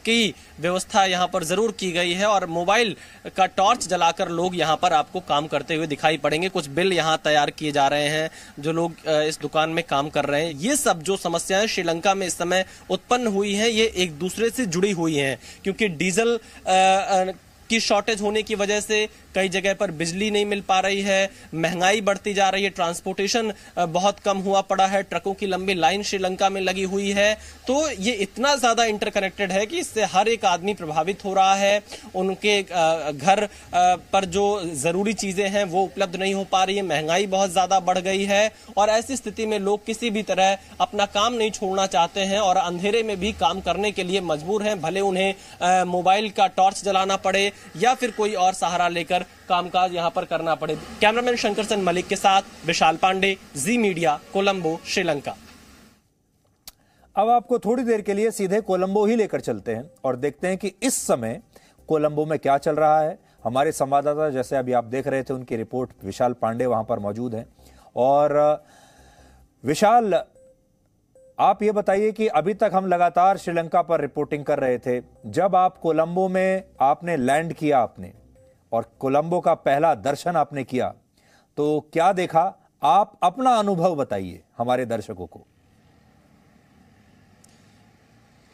उसकी 0.03 0.35
व्यवस्था 0.61 1.05
यहाँ 1.05 1.27
पर 1.33 1.45
ज़रूर 1.45 1.73
की 1.81 1.91
गई 1.93 2.13
है 2.13 2.27
और 2.27 2.47
मोबाइल 2.49 2.95
का 3.37 3.47
टॉर्च 3.49 3.87
जलाकर 3.89 4.29
लोग 4.31 4.57
यहाँ 4.57 4.77
पर 4.77 4.93
आपको 4.93 5.21
काम 5.23 5.47
करते 5.47 5.75
हुए 5.75 5.87
दिखाई 5.87 6.17
पड़ेंगे। 6.19 6.49
कुछ 6.49 6.67
बिल 6.69 6.93
यहाँ 6.93 7.17
तैयार 7.25 7.51
किए 7.53 7.73
जा 7.73 7.87
रहे 7.89 8.09
हैं, 8.09 8.31
जो 8.59 8.73
लोग 8.73 8.95
इस 9.09 9.39
दुकान 9.43 9.71
में 9.71 9.85
काम 9.85 10.09
कर 10.11 10.25
रहे 10.25 10.45
हैं। 10.45 10.53
ये 10.55 10.77
सब 10.77 11.03
जो 11.03 11.17
समस्याएँ 11.19 11.67
श्रीलंका 11.69 12.15
में 12.15 12.27
इस 12.27 12.39
समय 12.39 12.65
उत्पन्न 12.91 13.27
हुई 13.29 13.55
है, 13.55 13.71
ये 13.71 13.87
एक 13.97 14.19
दूसरे 14.19 14.51
से 14.51 14.67
जुड़ी 14.67 14.91
हुई 14.93 15.17
है, 15.17 15.39
क्योंकि 15.65 15.89
डीजल 15.91 16.39
की 17.73 17.81
शॉर्टेज 17.81 18.21
होने 18.21 18.43
की 18.43 18.55
वजह 18.57 18.81
से 18.83 19.07
कई 19.35 19.49
जगह 19.51 19.75
पर 19.75 19.91
बिजली 19.93 20.31
नहीं 20.31 20.47
मिल 20.47 20.61
पा 20.63 20.79
रही 20.81 21.01
है, 21.03 21.31
महँगाई 21.57 22.01
बढ़ती 22.03 22.33
जा 22.35 22.49
रही 22.51 22.65
है 22.65 22.71
ट्रांसपोर्टेशन 22.73 23.53
बहुत 23.79 24.19
कम 24.21 24.39
हुआ 24.41 24.61
पड़ा 24.63 24.87
है 24.87 25.03
ट्रकों 25.05 25.33
की 25.35 25.47
लंबी 25.47 25.75
लाइन 25.77 26.03
श्रीलंका 26.03 26.49
में 26.51 26.61
लगी 26.61 26.83
हुई 26.87 27.11
है। 27.13 27.35
तो 27.67 27.77
ये 27.93 28.13
इतना 28.23 28.55
ज़्यादा 28.57 28.85
इंटरकनेक्टेड 28.87 29.53
है 29.53 29.65
कि 29.67 29.79
इससे 29.79 30.05
हर 30.07 30.29
एक 30.29 30.45
आदमी 30.47 30.75
प्रभावित 30.75 31.25
हो 31.25 31.33
रहा 31.35 31.55
है। 31.57 31.83
उनके 32.15 32.61
घर 32.63 33.47
पर 34.13 34.25
जो 34.27 34.45
ज़रूरी 34.77 35.13
चीज़ें 35.15 35.49
हैं 35.49 35.65
वो 35.67 35.83
उपलब्ध 35.85 36.17
नहीं 36.17 36.35
हो 36.35 36.45
पा 36.53 36.63
रही 36.65 36.77
है, 36.77 36.83
महँगाई 36.85 37.27
बहुत 37.29 37.51
ज़्यादा 37.53 37.81
बढ़ 37.83 37.99
गई 38.01 38.25
है 38.25 38.53
और 38.77 38.91
ऐसी 38.91 39.17
स्थिति 39.17 39.47
में 39.47 39.59
लोग 39.61 39.85
किसी 39.87 40.11
भी 40.11 40.23
तरह 40.25 40.59
अपना 40.81 41.07
काम 41.09 41.35
नहीं 41.35 41.51
छोड़ना 41.53 41.87
चाहते 41.89 42.21
हैं 42.23 42.39
और 42.41 42.57
अंधेरे 42.59 43.03
में 43.03 43.19
भी 43.21 43.33
काम 43.35 43.61
करने 43.63 43.93
के 43.93 44.05
लिए 44.05 44.21
मजबूर 44.23 44.63
हैं, 44.63 44.81
भले 44.81 45.01
उन्हें 45.03 45.85
मोबाइल 45.87 46.31
का 46.33 46.47
टॉर्च 46.53 46.83
जलाना 46.85 47.17
पड़े 47.19 47.51
या 47.77 47.95
फिर 47.95 48.11
कोई 48.11 48.35
और 48.35 48.53
सहारा 48.53 48.89
लेकर 48.89 49.25
कामकाज 49.49 49.95
यहाँ 49.95 50.11
पर 50.11 50.25
करना 50.25 50.55
पड़े। 50.55 50.77
कैमरामैन 51.01 51.37
शंकर 51.37 51.65
सन 51.65 51.81
मलिक 51.81 52.07
के 52.07 52.17
साथ 52.17 52.67
विशाल 52.67 52.97
पांडे, 52.97 53.37
जी 53.57 53.79
मीडिया, 53.79 54.19
कोलंबो, 54.33 54.79
श्रीलंका। 54.87 55.35
अब 57.17 57.29
आपको 57.29 57.59
थोड़ी 57.59 57.83
देर 57.83 58.01
के 58.01 58.15
लिए 58.15 58.31
सीधे 58.31 58.61
कोलंबो 58.61 59.05
ही 59.07 59.17
लेकर 59.17 59.41
चलते 59.41 59.75
हैं 59.75 59.91
और 60.05 60.17
देखते 60.17 60.49
हैं 60.49 60.57
कि 60.57 60.73
इस 60.83 60.95
समय 61.07 61.41
कोलंबो 61.89 62.25
में 62.27 62.39
क्या 62.39 62.57
चल 62.59 62.75
रहा 62.75 63.01
है। 63.01 63.19
हमारे 63.45 63.73
संवाददाता, 63.73 64.29
जैसे 64.31 64.57
अभी 64.57 64.73
आप 64.73 64.85
देख 64.85 65.07
रहे 65.07 65.23
थे, 65.23 65.35
उनकी 65.35 65.57
रिपोर्ट 65.57 65.91
विशाल 66.05 66.33
पांडे 66.33 66.67
वहाँ 66.67 66.85
पर 66.85 66.99
मौजूद 66.99 67.35
हैं। 67.35 67.47
और 67.97 68.65
विशाल 69.65 70.15
आप 71.43 71.63
ये 71.63 71.73
बताइए 71.73 72.13
कि 72.13 72.27
अभी 72.29 72.55
तक 72.55 72.71
हम 72.75 72.87
लगातार 72.87 73.37
श्रीलंका 73.37 73.83
पर 73.83 74.01
रिपोर्टिंग 74.01 74.45
कर 74.45 74.59
रहे 74.59 74.79
थे, 74.79 75.01
जब 75.27 75.57
आप 75.57 75.79
कोलंबो 75.79 76.29
में 76.29 76.65
आपने 76.81 77.17
लैंड 77.17 77.53
किया 77.53 77.79
आपने 77.79 78.13
और 78.73 78.85
कोलंबो 78.99 79.41
का 79.41 79.55
पहला 79.55 79.95
दर्शन 79.95 80.37
आपने 80.37 80.65
किया 80.65 80.95
तो 81.57 81.91
क्या 81.93 82.13
देखा? 82.13 82.55
आप 82.83 83.19
अपना 83.23 83.55
अनुभव 83.55 83.95
बताइए 83.97 84.43
हमारे 84.59 84.87
दर्शकों 84.87 85.27
को 85.27 85.39
आ, 85.39 85.43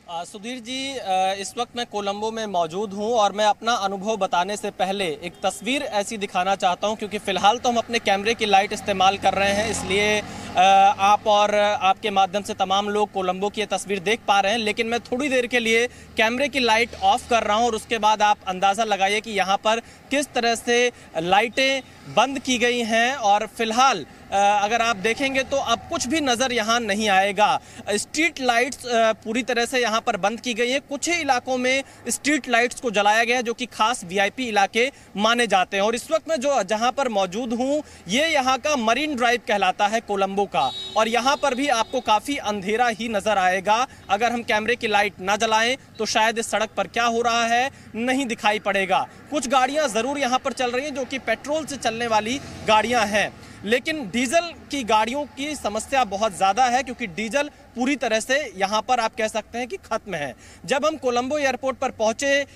सुधीर 0.08 0.58
जी 0.58 1.40
इस 1.40 1.52
वक्त 1.58 1.76
मैं 1.76 1.84
कोलंबो 1.86 2.30
में 2.30 2.46
मौजूद 2.46 2.92
हूँ 2.92 3.10
और 3.14 3.32
मैं 3.32 3.44
अपना 3.44 3.72
अनुभव 3.84 4.16
बताने 4.16 4.56
से 4.56 4.70
पहले 4.72 5.06
एक 5.24 5.32
तस्वीर 5.42 5.82
ऐसी 5.82 6.16
दिखाना 6.18 6.54
चाहता 6.56 6.86
हूँ, 6.86 6.96
क्योंकि 6.96 7.18
फ़िलहाल 7.18 7.58
तो 7.58 7.68
हम 7.68 7.76
अपने 7.76 7.98
कैमरे 7.98 8.34
की 8.34 8.46
लाइट 8.46 8.72
इस्तेमाल 8.72 9.18
कर 9.18 9.34
रहे 9.34 9.52
हैं, 9.52 9.68
इसलिए 9.70 10.20
आप 10.56 11.26
और 11.28 11.54
आपके 11.54 12.10
माध्यम 12.10 12.42
से 12.42 12.54
तमाम 12.54 12.88
लोग 12.88 13.12
कोलंबो 13.12 13.48
की 13.48 13.60
ये 13.60 13.66
तस्वीर 13.68 14.00
देख 14.00 14.20
पा 14.28 14.38
रहे 14.40 14.52
हैं, 14.52 14.58
लेकिन 14.60 14.86
मैं 14.86 15.00
थोड़ी 15.02 15.28
देर 15.28 15.46
के 15.46 15.60
लिए 15.60 15.86
कैमरे 16.16 16.48
की 16.48 16.60
लाइट 16.60 16.94
ऑफ़ 17.04 17.28
कर 17.30 17.42
रहा 17.42 17.56
हूँ 17.56 17.66
और 17.66 17.74
उसके 17.74 17.98
बाद 17.98 18.22
आप 18.22 18.48
अंदाज़ा 18.48 18.84
लगाइए 18.84 19.20
कि 19.20 19.30
यहाँ 19.32 19.56
पर 19.64 19.80
किस 20.10 20.32
तरह 20.34 20.54
से 20.56 20.86
लाइटें 21.18 21.80
बंद 22.14 22.38
की 22.40 22.58
गई 22.58 22.82
हैं 22.84 23.14
और 23.14 23.46
फ़िलहाल 23.48 24.04
अगर 24.30 24.82
आप 24.82 24.97
देखेंगे 24.99 25.42
तो 25.44 25.56
अब 25.56 25.87
कुछ 25.90 26.06
भी 26.06 26.20
नज़र 26.20 26.52
यहाँ 26.52 26.78
नहीं 26.80 27.08
आएगा। 27.11 27.49
स्ट्रीट 27.90 28.40
लाइट्स 28.40 28.82
पूरी 29.25 29.42
तरह 29.42 29.64
से 29.66 29.80
यहाँ 29.80 30.00
पर 30.00 30.16
बंद 30.18 30.40
की 30.40 30.54
गई 30.54 30.70
है। 30.70 30.80
कुछ 30.80 31.08
ही 31.08 31.20
इलाकों 31.20 31.56
में 31.58 31.82
स्ट्रीट 32.08 32.49
लाइट्स 32.49 32.80
को 32.80 32.90
जलाया 32.90 33.25
गया 33.25 33.37
है, 33.37 33.42
जो 33.42 33.54
कि 33.54 33.66
खास 33.68 34.04
वीआईपी 34.04 34.49
इलाके 34.49 34.90
माने 35.18 35.47
जाते 35.47 35.76
हैं। 35.76 35.85
और 35.85 35.94
इस 35.94 36.11
वक्त 36.11 36.28
मैं 36.28 36.40
जो, 36.40 36.62
जहाँ 36.64 36.92
पर 36.92 37.08
मौजूद 37.11 37.52
हूँ, 37.52 37.82
ये 38.08 38.26
यहाँ 38.28 38.58
का 38.58 38.76
मरीन 38.78 39.16
ड्राइव 39.16 39.40
कहलाता 39.49 39.87
है 39.87 40.00
कोलंबो 40.02 40.44
का। 40.47 40.70
और 40.97 41.08
यहाँ 41.08 41.37
पर 41.37 41.54
भी 41.54 41.68
आपको 41.70 42.00
काफ़ी 42.02 42.37
अंधेरा 42.37 42.88
ही 42.90 43.08
नज़र 43.08 43.38
आएगा। 43.38 43.87
अगर 44.11 44.32
हम 44.32 44.42
कैमरे 44.44 44.76
की 44.76 44.88
लाइट 44.88 45.20
ना 45.20 45.37
जलाएँ 45.38 45.76
तो 45.99 46.06
शायद 46.06 46.38
इस 46.38 46.50
सड़क 46.50 46.70
पर 46.76 46.87
क्या 46.88 47.04
हो 47.06 47.23
रहा 47.23 47.44
है, 47.47 47.70
नहीं 47.97 48.26
दिखाई 48.26 48.58
पड़ेगा। 48.61 49.06
कुछ 49.30 49.49
गाड़ियाँ 49.49 49.88
ज़रूर 49.88 50.18
यहाँ 50.18 50.38
पर 50.38 50.52
चल 50.54 50.70
रही 50.70 50.85
हैं, 50.85 50.94
जो 50.94 51.04
कि 51.04 51.18
पेट्रोल 51.20 51.64
से 51.66 51.76
चलने 51.78 52.06
वाली 52.06 52.38
गाड़ियाँ 52.66 53.04
हैं। 53.06 53.30
लेकिन 53.64 54.08
डीजल 54.10 54.52
की 54.70 54.82
गाड़ियों 54.84 55.24
की 55.36 55.54
समस्या 55.54 56.04
बहुत 56.06 56.36
ज़्यादा 56.36 56.64
है 56.66 56.82
क्योंकि 56.82 57.06
डीजल 57.06 57.50
पूरी 57.78 57.94
तरह 57.97 58.20
से 58.20 58.37
यहाँ 58.56 58.80
पर 58.82 59.00
आप 59.00 59.14
कह 59.16 59.28
सकते 59.28 59.58
हैं 59.58 59.66
कि 59.68 59.76
खत्म 59.82 60.14
है। 60.14 60.35
जब 60.66 60.85
हम 60.87 60.97
कोलंबो 60.99 61.37
एयरपोर्ट 61.38 61.76
पर 61.78 61.90
पहुँचे 61.99 62.30
अ, 62.40 62.47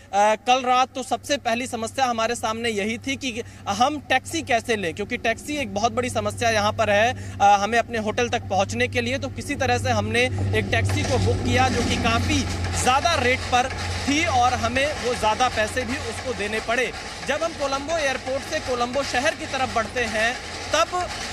कल 0.46 0.62
रात 0.62 0.94
तो 0.94 1.02
सबसे 1.04 1.36
पहली 1.38 1.66
समस्या 1.66 2.06
हमारे 2.06 2.34
सामने 2.34 2.70
यही 2.70 2.96
थी 2.98 3.16
कि 3.16 3.42
हम 3.70 3.98
टैक्सी 4.08 4.42
कैसे 4.44 4.76
लें? 4.76 4.92
क्योंकि 4.94 5.16
टैक्सी 5.18 5.56
एक 5.56 5.74
बहुत 5.74 5.92
बड़ी 5.92 6.10
समस्या 6.10 6.50
यहाँ 6.50 6.72
पर 6.72 6.90
है 6.90 7.12
अ, 7.38 7.56
हमें 7.56 7.78
अपने 7.78 7.98
होटल 8.00 8.28
तक 8.28 8.48
पहुँचने 8.50 8.88
के 8.88 9.00
लिए। 9.00 9.18
तो 9.18 9.28
किसी 9.30 9.54
तरह 9.56 9.78
से 9.78 9.90
हमने 9.92 10.24
एक 10.58 10.70
टैक्सी 10.72 11.02
को 11.02 11.18
बुक 11.26 11.44
किया 11.44 11.68
जो 11.68 11.88
कि 11.88 12.02
काफ़ी 12.02 12.38
ज़्यादा 12.82 13.14
रेट 13.22 13.40
पर 13.52 13.68
थी 14.02 14.24
और 14.26 14.54
हमें 14.60 14.86
वो 15.04 15.14
ज़्यादा 15.14 15.48
पैसे 15.56 15.84
भी 15.84 15.96
उसको 16.10 16.34
देने 16.38 16.60
पड़े। 16.68 16.90
जब 17.28 17.42
हम 17.42 17.52
कोलंबो 17.60 17.98
एयरपोर्ट 17.98 18.50
से 18.52 18.60
कोलंबो 18.68 19.02
शहर 19.12 19.34
की 19.34 19.46
तरफ़ 19.52 19.74
बढ़ते 19.74 20.04
हैं 20.14 20.32
तब 20.72 20.88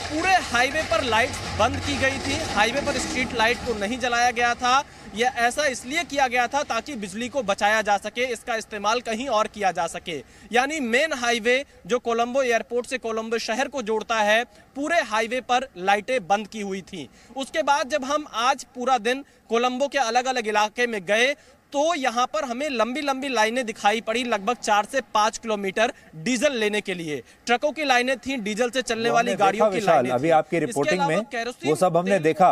पूरे 0.10 0.31
हाईवे 0.46 0.81
पर 0.91 1.03
लाइट 1.05 1.36
बंद 1.60 1.75
की 1.86 1.96
गई 1.98 2.17
थी। 2.25 2.38
हाईवे 2.53 2.81
पर 2.81 2.98
स्ट्रीट 3.00 3.34
लाइट 3.38 3.58
को 3.65 3.74
नहीं 3.79 4.00
जलाया 4.00 4.31
गया 4.31 4.53
था। 4.55 4.83
यह 5.15 5.33
ऐसा 5.39 5.65
इसलिए 5.67 6.03
किया 6.05 6.27
गया 6.27 6.48
था 6.48 6.62
ताकि 6.65 6.95
बिजली 6.98 7.27
को 7.29 7.43
बचाया 7.43 7.81
जा 7.81 7.98
सके 8.00 8.25
इसका 8.33 8.55
इस्तेमाल 8.55 9.01
कहीं 9.01 9.27
और 9.29 9.48
किया 9.50 9.71
जा 9.74 9.88
सके। 9.89 10.17
यानी 10.51 10.79
मेन 10.81 11.13
हाईवे 11.15 11.63
जो 11.88 12.00
कोलंबो 12.00 12.41
एयरपोर्ट 12.43 12.88
से 12.88 12.98
कोलंबो 13.00 13.38
शहर 13.39 13.67
को 13.67 13.81
जोड़ता 13.83 14.19
है 14.21 14.43
पूरे 14.75 15.01
हाईवे 15.03 15.41
पर 15.43 15.67
लाइटें 15.79 16.27
बंद 16.27 16.48
की 16.48 16.62
हुई 16.62 16.81
थी। 16.83 17.09
उसके 17.36 17.63
बाद 17.63 17.89
जब 17.89 18.03
हम 18.05 18.25
आज 18.41 18.63
पूरा 18.75 18.98
दिन 19.00 19.24
कोलंबो 19.50 19.88
के 19.88 19.98
अलग 20.00 20.25
अलग 20.27 20.48
इलाके 20.48 20.88
में 20.88 21.03
गए 21.05 21.33
तो 21.74 21.93
यहाँ 21.95 22.25
पर 22.27 22.45
हमें 22.45 22.69
लंबी 22.69 23.01
लंबी 23.01 23.27
लाइनें 23.29 23.65
दिखाई 23.65 24.01
पड़ी 24.01 24.24
लगभग 24.25 24.57
चार 24.57 24.88
से 24.91 25.01
पाँच 25.13 25.38
किलोमीटर 25.38 25.93
डीजल 26.17 26.53
लेने 26.55 26.81
के 26.81 26.93
लिए। 26.93 27.21
ट्रकों 27.45 27.71
की 27.71 27.83
लाइनें 27.86 28.17
थी 28.17 28.38
डीजल 28.39 28.69
से 28.69 28.81
चलने 28.83 29.09
वाली 29.09 29.36
गाड़ियों 29.36 29.69
की 29.71 29.79
लाइनें 29.81 30.09
अभी 30.12 30.29
आपकी 30.38 30.59
रिपोर्टिंग 30.59 31.01
में 31.01 31.17
वो 31.65 31.75
सब 31.77 31.98
हमने 31.98 32.19
देखा। 32.21 32.51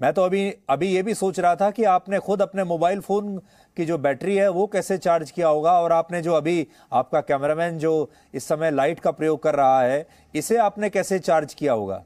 मैं 0.00 0.12
तो 0.12 0.22
अभी 0.22 0.54
अभी 0.70 0.86
ये 0.88 1.02
भी 1.02 1.14
सोच 1.14 1.38
रहा 1.40 1.56
था 1.56 1.70
कि 1.70 1.84
आपने 1.84 2.18
खुद 2.18 2.42
अपने 2.42 2.64
मोबाइल 2.64 3.00
फ़ोन 3.00 3.36
की 3.76 3.84
जो 3.84 3.98
बैटरी 3.98 4.36
है 4.36 4.48
वो 4.48 4.66
कैसे 4.66 4.98
चार्ज 4.98 5.30
किया 5.30 5.48
होगा 5.48 5.72
और 5.80 5.92
आपने 5.92 6.22
जो 6.22 6.32
अभी 6.32 6.66
आपका 6.92 7.20
कैमरामैन 7.20 7.78
जो 7.78 8.10
इस 8.34 8.44
समय 8.44 8.70
लाइट 8.70 9.00
का 9.00 9.10
प्रयोग 9.10 9.42
कर 9.42 9.54
रहा 9.54 9.80
है, 9.82 10.06
इसे 10.34 10.56
आपने 10.56 10.90
कैसे 10.90 11.18
चार्ज 11.18 11.54
किया 11.54 11.72
होगा? 11.72 12.04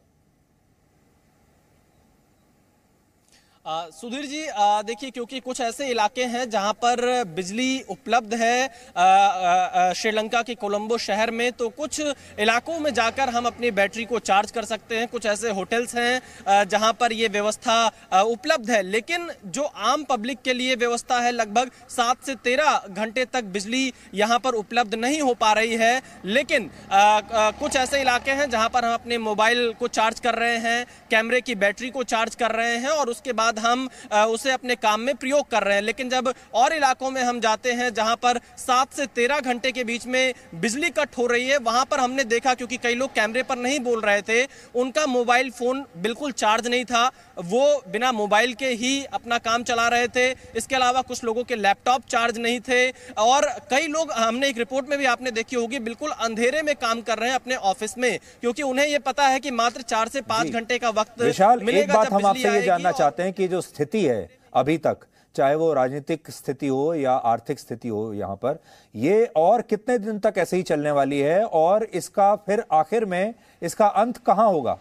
सुधीर 3.69 4.25
जी 4.27 4.47
देखिए 4.87 5.11
क्योंकि 5.11 5.39
कुछ 5.41 5.61
ऐसे 5.61 5.87
इलाके 5.89 6.25
हैं 6.25 6.49
जहाँ 6.51 6.73
पर 6.75 7.01
बिजली 7.37 7.81
उपलब्ध 7.91 8.35
है 8.35 9.93
श्रीलंका 9.95 10.41
के 10.43 10.55
कोलंबो 10.55 10.99
शहर 10.99 11.31
में 11.31 11.51
तो 11.53 11.69
कुछ 11.69 12.01
इलाकों 12.41 12.79
में 12.81 12.93
जाकर 12.95 13.29
हम 13.29 13.47
अपनी 13.47 13.71
बैटरी 13.71 14.05
को 14.05 14.19
चार्ज 14.19 14.51
कर 14.51 14.65
सकते 14.65 14.99
हैं। 14.99 15.09
कुछ 15.09 15.27
ऐसे 15.27 15.51
होटल्स 15.51 15.95
हैं 15.97 16.65
जहाँ 16.69 16.93
पर 17.01 17.13
ये 17.13 17.29
व्यवस्था 17.29 18.23
उपलब्ध 18.23 18.71
है। 18.71 18.83
लेकिन 18.83 19.29
जो 19.47 19.63
आम 19.63 20.05
पब्लिक 20.05 20.39
के 20.45 20.53
लिए 20.55 20.75
व्यवस्था 20.77 21.21
है 21.21 21.33
लगभग 21.33 21.71
सात 21.89 22.25
से 22.27 22.35
तेरह 22.45 22.81
घंटे 22.89 23.25
तक 23.25 23.45
बिजली 23.53 23.93
यहाँ 24.15 24.39
पर 24.39 24.55
उपलब्ध 24.55 24.95
नहीं 24.95 25.21
हो 25.21 25.35
पा 25.35 25.53
रही 25.53 25.77
है। 25.77 26.01
लेकिन 26.27 26.71
आ, 26.91 26.97
आ, 26.97 27.51
कुछ 27.53 27.77
ऐसे 27.77 28.01
इलाके 28.01 28.31
हैं 28.31 28.49
जहाँ 28.51 28.69
पर 28.69 28.85
हम 28.85 28.95
अपने 28.95 29.19
मोबाइल 29.19 29.73
को 29.81 29.89
चार्ज 29.91 30.21
कर 30.21 30.35
रहे 30.37 30.57
हैं 30.61 30.85
कैमरे 31.11 31.41
की 31.41 31.55
बैटरी 31.57 31.91
को 31.91 32.03
चार्ज 32.07 32.35
कर 32.35 32.53
रहे 32.53 32.77
हैं 32.77 32.91
और 32.91 33.09
उसके 33.09 33.33
बाद 33.33 33.57
हम 33.59 33.89
उसे 34.29 34.51
अपने 34.53 34.75
काम 34.77 35.01
में 35.01 35.15
प्रयोग 35.17 35.51
कर 35.51 35.63
रहे 35.63 35.75
हैं। 35.75 35.83
लेकिन 35.83 36.09
जब 36.09 36.33
और 36.55 36.73
इलाकों 36.73 37.11
में 37.11 37.23
हम 37.23 37.41
जाते 37.41 37.73
हैं 37.73 37.93
जहाँ 37.95 38.17
पर 38.17 38.41
सात 38.59 38.93
से 38.93 39.07
तेरह 39.15 39.41
घंटे 39.43 39.73
के 39.73 39.85
बीच 39.85 40.07
में 40.07 40.35
बिजली 40.57 40.91
कट 40.91 41.19
हो 41.19 41.27
रही 41.27 41.49
है 41.49 41.59
वहाँ 41.61 41.85
पर 41.91 42.01
हमने 42.01 42.25
देखा 42.27 42.55
क्योंकि 42.55 42.77
कई 42.79 42.95
लोग 42.95 43.15
कैमरे 43.15 43.43
पर 43.43 43.59
नहीं 43.59 43.79
बोल 43.81 44.01
रहे 44.01 44.23
थे 44.23 44.43
उनका 44.77 45.07
मोबाइल 45.09 45.51
फ़ोन 45.51 45.85
बिल्कुल 45.99 46.33
चार्ज 46.35 46.67
नहीं 46.69 46.85
था। 46.85 47.11
वो 47.39 47.83
बिना 47.89 48.11
मोबाइल 48.13 48.53
के 48.55 48.69
ही 48.75 49.05
अपना 49.15 49.39
काम 49.41 49.63
चला 49.63 49.87
रहे 49.89 50.07
थे। 50.09 50.29
इसके 50.57 50.75
अलावा 50.75 51.03
कुछ 51.03 51.23
लोगों 51.25 51.45
के 51.45 51.57
लैपटॉप 51.57 52.03
चार्ज 52.11 52.39
नहीं 52.39 52.61
थे। 52.61 52.89
और 53.19 53.47
कई 53.71 53.87
लोग 53.89 54.13
हमने 54.13 54.49
एक 54.49 54.59
रिपोर्ट 54.59 54.89
में 54.89 54.99
भी 54.99 55.05
आपने 55.07 55.31
देखी 55.31 55.57
होगी 55.57 55.79
बिल्कुल 55.81 56.11
अंधेरे 56.21 56.63
में 56.63 56.75
काम 56.77 57.01
कर 57.03 57.19
रहे 57.19 57.29
हैं 57.29 57.37
अपने 57.37 57.57
ऑफ़िस 57.65 57.97
में। 57.99 58.19
क्योंकि 58.41 58.63
उन्हें 58.63 58.87
ये 58.87 58.99
पता 59.01 59.27
है 59.29 59.41
कि 59.41 59.51
मात्र 59.53 59.83
चार 59.85 60.09
से 60.09 60.21
पाँच 60.25 60.49
घंटे 60.51 60.79
का 60.79 60.91
वक्त 60.93 61.23
विशाल 61.23 61.69
एक 61.69 61.89
बात 61.89 62.07
जब 62.07 62.15
हम 62.15 62.27
आपसे 62.27 62.51
ये 62.51 62.63
जानना 62.63 62.93
चाहते 62.93 63.23
हैं 63.23 63.33
कि 63.33 63.48
जो 63.49 63.61
स्थिति 63.61 64.05
है 64.05 64.29
अभी 64.55 64.77
तक, 64.79 64.99
चाहे 65.35 65.55
वो 65.55 65.73
राजनीतिक 65.75 66.31
स्थिति 66.31 66.69
हो 66.69 66.95
या 66.95 67.13
आर्थिक 67.13 67.59
स्थिति 67.59 67.89
हो 67.89 68.13
यहाँ 68.15 68.37
पर, 68.37 68.59
ये 68.95 69.25
और 69.37 69.63
कितने 69.63 69.99
दिन 69.99 70.19
तक 70.19 70.35
ऐसे 70.39 70.57
ही 70.57 70.63
चलने 70.63 70.91
वाली 70.91 71.19
है 71.21 71.45
और 71.45 71.85
इसका 71.85 72.35
फिर 72.37 72.65
आखिर 72.73 73.05
में, 73.05 73.35
इसका 73.63 73.87
अंत 73.87 74.17
कहाँ 74.19 74.49
होगा? 74.49 74.79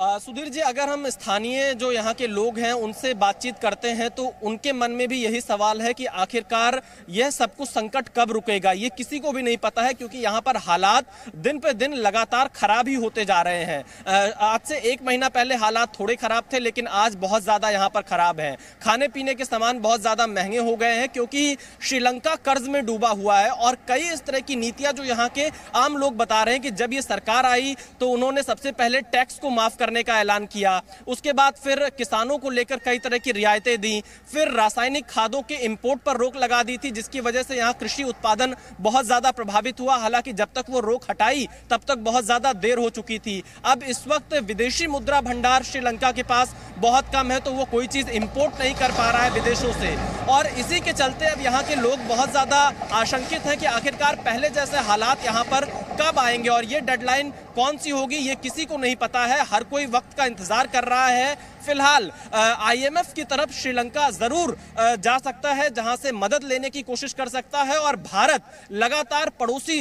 सुधीर 0.00 0.48
जी, 0.48 0.60
अगर 0.60 0.88
हम 0.88 1.08
स्थानीय 1.10 1.72
जो 1.74 1.90
यहाँ 1.92 2.12
के 2.14 2.26
लोग 2.26 2.58
हैं, 2.58 2.72
उनसे 2.74 3.12
बातचीत 3.14 3.58
करते 3.58 3.88
हैं 3.90 4.08
तो 4.10 4.24
उनके 4.42 4.72
मन 4.72 4.90
में 4.90 5.06
भी 5.08 5.16
यही 5.16 5.40
सवाल 5.40 5.80
है 5.82 5.92
कि 5.94 6.04
आखिरकार 6.06 6.80
यह 7.10 7.30
सब 7.30 7.54
कुछ 7.56 7.68
संकट 7.68 8.08
कब 8.16 8.30
रुकेगा? 8.32 8.72
ये 8.72 8.88
किसी 8.88 9.18
को 9.18 9.32
भी 9.32 9.42
नहीं 9.42 9.56
पता 9.56 9.82
है, 9.82 9.92
क्योंकि 9.94 10.18
यहाँ 10.18 10.40
पर 10.40 10.56
हालात 10.58 11.06
दिन 11.36 11.58
पे 11.58 11.72
दिन 11.74 11.94
लगातार 11.96 12.48
खराब 12.54 12.88
ही 12.88 12.94
होते 12.94 13.24
जा 13.24 13.40
रहे 13.42 13.64
हैं। 13.64 14.32
आज 14.32 14.60
से 14.60 14.78
एक 14.82 15.02
महीना 15.06 15.28
पहले 15.28 15.54
हालात 15.56 15.98
थोड़े 15.98 16.16
खराब 16.16 16.44
थे, 16.52 16.58
लेकिन 16.58 16.86
आज 16.86 17.14
बहुत 17.16 17.42
ज़्यादा 17.42 17.70
यहाँ 17.70 17.88
पर 17.90 18.02
खराब 18.02 18.40
है। 18.40 18.56
खाने 18.82 19.08
पीने 19.10 19.34
के 19.34 19.44
सामान 19.44 19.80
बहुत 19.80 20.00
ज़्यादा 20.00 20.26
महँगे 20.28 20.58
हो 20.60 20.76
गए 20.76 20.94
हैं, 20.94 21.08
क्योंकि 21.10 21.56
श्रीलंका 21.82 22.34
कर्ज 22.40 22.68
में 22.68 22.84
डूबा 22.86 23.10
हुआ 23.10 23.38
है, 23.38 23.50
और 23.50 23.76
कई 23.88 24.08
इस 24.12 24.24
तरह 24.24 24.40
की 24.40 24.56
नीतियाँ 24.56 24.92
जो 24.92 25.04
यहाँ 25.04 25.28
के 25.28 25.48
आम 25.76 25.96
लोग 25.96 26.16
बता 26.16 26.42
रहे 26.42 26.54
हैं 26.54 26.62
कि 26.62 26.70
जब 26.72 26.92
ये 26.92 27.02
सरकार 27.02 27.46
आई 27.46 27.76
तो 28.00 28.08
उन्होंने 28.10 28.42
सबसे 28.42 28.72
पहले 28.72 29.00
टैक्स 29.12 29.38
को 29.38 29.50
माफ़ 29.50 29.78
करने 29.90 30.02
का 30.02 30.18
ऐलान 30.20 30.46
किया। 30.46 30.80
उसके 31.08 31.32
बाद 31.32 31.54
फिर 31.62 31.88
किसानों 31.98 32.36
को 32.38 32.50
लेकर 32.50 32.78
कई 32.80 32.98
तरह 33.00 33.18
की 33.18 33.32
रियायतें 33.32 33.80
दी। 33.80 34.02
फिर 34.32 34.50
रासायनिक 34.52 35.06
खादों 35.06 35.40
के 35.42 35.54
इंपोर्ट 35.66 36.00
पर 36.02 36.16
रोक 36.16 36.36
लगा 36.36 36.62
दी 36.62 36.76
थी, 36.78 36.90
जिसकी 36.92 37.20
वजह 37.20 37.42
से 37.42 37.56
यहाँ 37.56 37.72
कृषि 37.80 38.04
उत्पादन 38.04 38.54
बहुत 38.80 39.06
ज़्यादा 39.06 39.30
प्रभावित 39.32 39.80
हुआ। 39.80 39.96
हालाँकि 39.98 40.32
जब 40.32 40.48
तक 40.54 40.70
वो 40.70 40.80
रोक 40.80 41.10
हटाई, 41.10 41.46
तब 41.70 41.80
तक 41.88 41.98
बहुत 42.00 42.24
ज़्यादा 42.24 42.52
देर 42.60 42.78
हो 42.78 42.88
चुकी 42.90 43.18
थी। 43.20 43.42
अब 43.64 43.82
इस 43.84 44.06
वक्त 44.08 44.34
विदेशी 44.44 44.86
मुद्रा 44.88 45.20
भंडार 45.22 45.62
श्रीलंका 45.64 46.12
के 46.12 46.22
पास 46.24 46.54
बहुत 46.78 47.12
कम 47.12 47.30
है 47.30 47.40
तो 47.40 47.50
वो 47.52 47.64
कोई 47.70 47.86
चीज़ 47.88 48.10
इंपोर्ट 48.12 48.60
नहीं 48.60 48.74
कर 48.76 48.92
पा 48.92 49.10
रहा 49.10 49.22
है 49.22 49.30
विदेशों 49.32 49.72
से। 49.74 49.94
और 50.30 50.46
इसी 50.58 50.80
के 50.80 50.92
चलते 50.94 51.26
अब 51.26 51.40
यहाँ 51.42 51.62
के 51.64 51.74
लोग 51.76 52.06
बहुत 52.08 52.30
ज़्यादा 52.30 52.60
आशंकित 52.94 53.46
हैं 53.46 53.58
कि 53.58 53.66
आखिरकार 53.68 54.16
पहले 54.24 54.50
जैसे 54.50 54.78
हालात 54.88 55.24
यहाँ 55.24 55.44
पर 55.44 55.64
कब 56.00 56.18
आएँगे, 56.18 56.48
और 56.48 56.64
ये 56.64 56.80
डेडलाइन 56.82 57.30
कौन 57.54 57.76
सी 57.78 57.90
होगी, 57.90 58.16
ये 58.18 58.34
किसी 58.36 58.64
को 58.64 58.76
नहीं 58.76 58.96
पता 58.96 59.24
है। 59.26 59.44
हर 59.46 59.64
कोई 59.64 59.79
वक्त 59.86 60.16
का 60.16 60.24
इंतज़ार 60.24 60.66
कर 60.66 60.84
रहा 60.84 61.06
है 61.06 61.36
फ़िलहाल 61.70 62.10
आईएमएफ 62.34 63.12
की 63.14 63.24
तरफ़ 63.26 63.52
श्रीलंका 63.54 64.08
ज़रूर 64.12 64.56
जा 65.00 65.16
सकता 65.20 65.52
है 65.54 65.68
जहाँ 65.72 65.94
से 65.96 66.12
मदद 66.14 66.44
लेने 66.44 66.70
की 66.70 66.82
कोशिश 66.84 67.12
कर 67.14 67.28
सकता 67.30 67.62
है 67.64 67.76
और 67.80 67.96
भारत 68.04 68.42
लगातार 68.74 69.30
पड़ोसी 69.40 69.78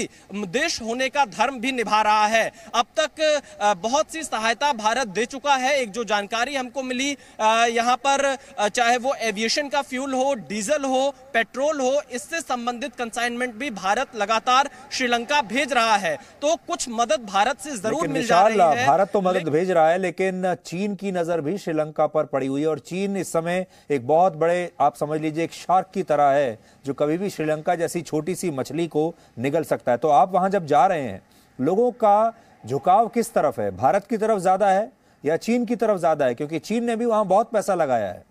देश 0.49 0.82
होने 0.82 1.08
का 1.10 1.25
धर्म 1.28 1.60
भी 1.60 1.71
निभा 1.71 2.02
रहा 2.02 2.25
है। 2.28 2.52
अब 2.75 2.86
तक 2.99 3.21
बहुत 3.80 4.12
सी 4.12 4.23
सहायता 4.23 4.71
भारत 4.75 5.08
दे 5.10 5.25
चुका 5.28 5.56
है। 5.56 5.73
एक 5.78 5.91
जो 5.91 6.04
जानकारी 6.06 6.56
हमको 6.56 6.84
मिली 6.84 7.10
यहाँ 7.71 7.95
पर 7.97 8.36
चाहे 8.69 8.97
वो 8.99 9.13
एविएशन 9.23 9.69
का 9.69 9.82
फ्यूल 9.84 10.13
हो 10.13 10.34
डीजल 10.49 10.86
हो 10.86 11.02
पेट्रोल 11.34 11.80
हो 11.82 12.02
इससे 12.12 12.41
संबंधित 12.41 12.95
कंसाइनमेंट 12.95 13.56
भी 13.56 13.69
भारत 13.71 14.15
लगातार 14.17 14.69
श्रीलंका 14.91 15.41
भेज 15.47 15.73
रहा 15.73 15.95
है। 15.97 16.15
तो 16.41 16.56
कुछ 16.67 16.88
मदद 16.91 17.25
भारत 17.25 17.60
से 17.62 17.75
ज़रूर 17.78 18.08
मिल 18.10 18.28
जा 18.28 18.41
रही 18.43 18.60
है। 18.60 18.88
भारत 18.88 19.12
तो 19.13 19.21
मदद 19.23 19.49
भेज 19.49 19.71
रहा 19.71 19.89
है 19.89 19.97
लेकिन 19.99 20.54
चीन 20.65 20.95
की 20.95 21.12
नज़र 21.12 21.41
भी 21.41 21.58
श्रीलंका 21.58 21.78
पर 21.81 22.25
पड़ी 22.25 22.47
हुई 22.47 22.61
है 22.61 22.67
और 22.67 22.79
चीन 22.79 23.17
इस 23.17 23.31
समय 23.33 23.65
एक 23.91 24.07
बहुत 24.07 24.35
बड़े, 24.35 24.71
आप 24.81 24.95
समझ 24.95 25.19
लीजिए, 25.21 25.43
एक 25.43 25.51
शार्क 25.51 25.89
की 25.93 26.03
तरह 26.03 26.29
है, 26.29 26.57
जो 26.85 26.93
कभी 26.93 27.17
भी 27.17 27.29
श्रीलंका 27.29 27.75
जैसी 27.75 28.01
छोटी 28.01 28.35
सी 28.35 28.51
मछली 28.51 28.87
को 28.87 29.13
निगल 29.39 29.63
सकता 29.63 29.91
है। 29.91 29.97
तो 29.97 30.07
आप 30.09 30.31
वहाँ 30.33 30.49
जब 30.49 30.65
जा 30.65 30.85
रहे 30.87 31.01
हैं, 31.01 31.21
लोगों 31.59 31.91
का 31.91 32.33
झुकाव 32.63 33.07
किस 33.07 33.33
तरफ़ 33.33 33.61
है? 33.61 33.75
भारत 33.77 34.07
की 34.07 34.17
तरफ़ 34.17 34.39
ज़्यादा 34.39 34.69
है 34.69 34.91
या 35.23 35.37
चीन 35.37 35.65
की 35.65 35.75
तरफ़ 35.75 35.97
ज़्यादा 35.97 36.25
है? 36.25 36.35
क्योंकि 36.35 36.59
चीन 36.59 36.83
ने 36.83 36.95
भी 36.95 37.05
वहाँ 37.05 37.25
बहुत 37.25 37.51
पैसा 37.51 37.75
लगाया 37.75 38.07
है 38.07 38.27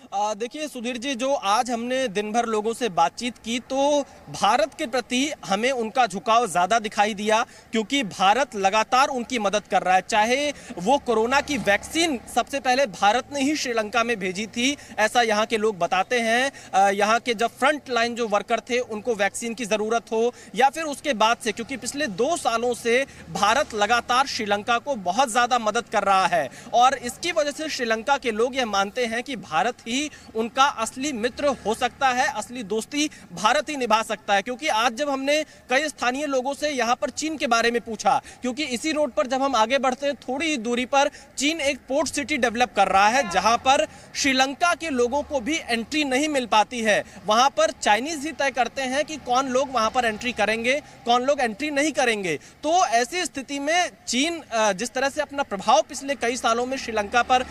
देखिए, 0.11 0.67
सुधीर 0.67 0.97
जी, 0.97 1.13
जो 1.15 1.33
आज 1.33 1.69
हमने 1.71 2.07
दिन 2.09 2.31
भर 2.31 2.45
लोगों 2.45 2.73
से 2.73 2.87
बातचीत 2.89 3.37
की 3.37 3.57
तो 3.61 4.01
भारत 4.31 4.73
के 4.73 4.85
प्रति 4.85 5.31
हमें 5.45 5.69
उनका 5.71 6.05
झुकाव 6.07 6.45
ज़्यादा 6.47 6.79
दिखाई 6.79 7.13
दिया, 7.13 7.41
क्योंकि 7.71 8.01
भारत 8.05 8.55
लगातार 8.55 9.07
उनकी 9.09 9.39
मदद 9.39 9.67
कर 9.71 9.83
रहा 9.83 9.95
है। 9.95 10.01
चाहे 10.01 10.51
वो 10.79 10.97
कोरोना 11.05 11.39
की 11.41 11.57
वैक्सीन 11.59 12.19
सबसे 12.35 12.59
पहले 12.59 12.85
भारत 12.87 13.29
ने 13.33 13.41
ही 13.41 13.55
श्रीलंका 13.55 14.03
में 14.03 14.17
भेजी 14.19 14.45
थी, 14.47 14.75
ऐसा 14.99 15.21
यहाँ 15.21 15.45
के 15.45 15.57
लोग 15.57 15.77
बताते 15.77 16.19
हैं। 16.19 16.91
यहाँ 16.91 17.19
के 17.19 17.33
जब 17.33 17.57
फ्रंट 17.59 17.89
लाइन 17.89 18.15
जो 18.15 18.27
वर्कर 18.27 18.59
थे, 18.69 18.79
उनको 18.79 19.15
वैक्सीन 19.15 19.53
की 19.53 19.65
ज़रूरत 19.65 20.11
हो, 20.11 20.33
या 20.55 20.69
फिर 20.69 20.83
उसके 20.85 21.13
बाद 21.15 21.37
से, 21.37 21.51
क्योंकि 21.51 21.77
पिछले 21.77 22.07
दो 22.09 22.35
सालों 22.37 22.73
से 22.73 23.05
भारत 23.31 23.73
लगातार 23.75 24.27
श्रीलंका 24.27 24.77
को 24.79 24.95
बहुत 25.01 25.31
ज़्यादा 25.31 25.59
मदद 25.61 25.89
कर 25.91 26.03
रहा 26.03 26.27
है। 26.27 26.49
और 26.73 26.95
इसकी 26.95 27.31
वजह 27.31 27.51
से 27.53 27.69
श्रीलंका 27.69 28.17
के 28.17 28.31
लोग 28.33 28.55
यह 28.55 28.65
मानते 28.67 29.05
हैं 29.05 29.23
कि 29.23 29.35
भारत 29.37 29.87
ही 29.87 30.00
उनका 30.35 30.63
असली 30.63 31.11
मित्र 31.13 31.47
हो 31.65 31.73
सकता 31.75 32.07
है, 32.09 32.27
असली 32.29 32.63
दोस्ती 32.65 33.09
भारत 33.33 33.69
ही 33.69 33.75
निभा 33.77 34.01
सकता 34.03 34.33
है। 34.33 34.41
क्योंकि 34.41 34.67
आज 34.67 34.93
जब 34.93 35.09
हमने 35.09 35.41
कई 35.69 35.87
स्थानीय 35.89 36.25
लोगों 36.27 36.53
से 36.53 36.69
यहाँ 36.71 36.95
पर 36.95 37.09
चीन 37.11 37.37
के 37.37 37.47
बारे 37.47 37.71
में 37.71 37.79
पूछा, 37.81 38.21
क्योंकि 38.41 38.63
इसी 38.65 38.91
रोड 38.91 39.11
पर 39.11 39.27
जब 39.27 39.41
हम 39.41 39.55
आगे 39.55 39.77
बढ़ते 39.79 40.05
हैं, 40.05 40.15
थोड़ी 40.17 40.49
ही 40.49 40.57
दूरी 40.59 40.85
पर 40.87 41.09
चीन 41.37 41.61
एक 41.61 41.79
पोर्ट 41.89 42.07
सिटी 42.09 42.37
डेवलप 42.37 42.73
कर 42.75 42.87
रहा 42.87 43.07
है, 43.07 43.29
जहाँ 43.31 43.57
पर 43.59 43.85
श्रीलंका 44.15 44.73
के 44.75 44.89
लोगों 44.91 45.21
को 45.23 45.39
भी 45.41 45.57
एंट्री 45.59 46.03
नहीं 46.05 46.27
मिल 46.29 46.45
पाती 46.47 46.81
है। 46.81 47.03
वहाँ 47.25 47.49
पर 47.57 47.71
चाइनीज़ 47.73 48.25
ही 48.25 48.31
तय 48.33 48.51
करते 48.51 48.81
हैं 48.83 49.03
कि 49.05 49.17
कौन 49.19 49.47
लोग 49.49 49.71
वहाँ 49.71 49.89
पर 49.89 50.05
एंट्री 50.05 50.31
करेंगे, 50.33 50.79
कौन 51.05 51.23
लोग 51.23 51.39
एंट्री 51.41 51.69
नहीं 51.71 51.91
करेंगे। 51.93 52.35
तो 52.63 52.73
ऐसी 52.85 53.25
स्थिति 53.25 53.59
में 53.59 53.89
चीन 54.07 54.41
जिस 54.53 54.93
तरह 54.93 55.09
से 55.09 55.21
अपना 55.21 55.43
प्रभाव 55.43 55.81
पिछले 55.89 56.15
कई 56.17 56.35
सालों 56.37 56.65
में 56.65 56.77
श्रीलंका 56.77 57.21
पर 57.23 57.45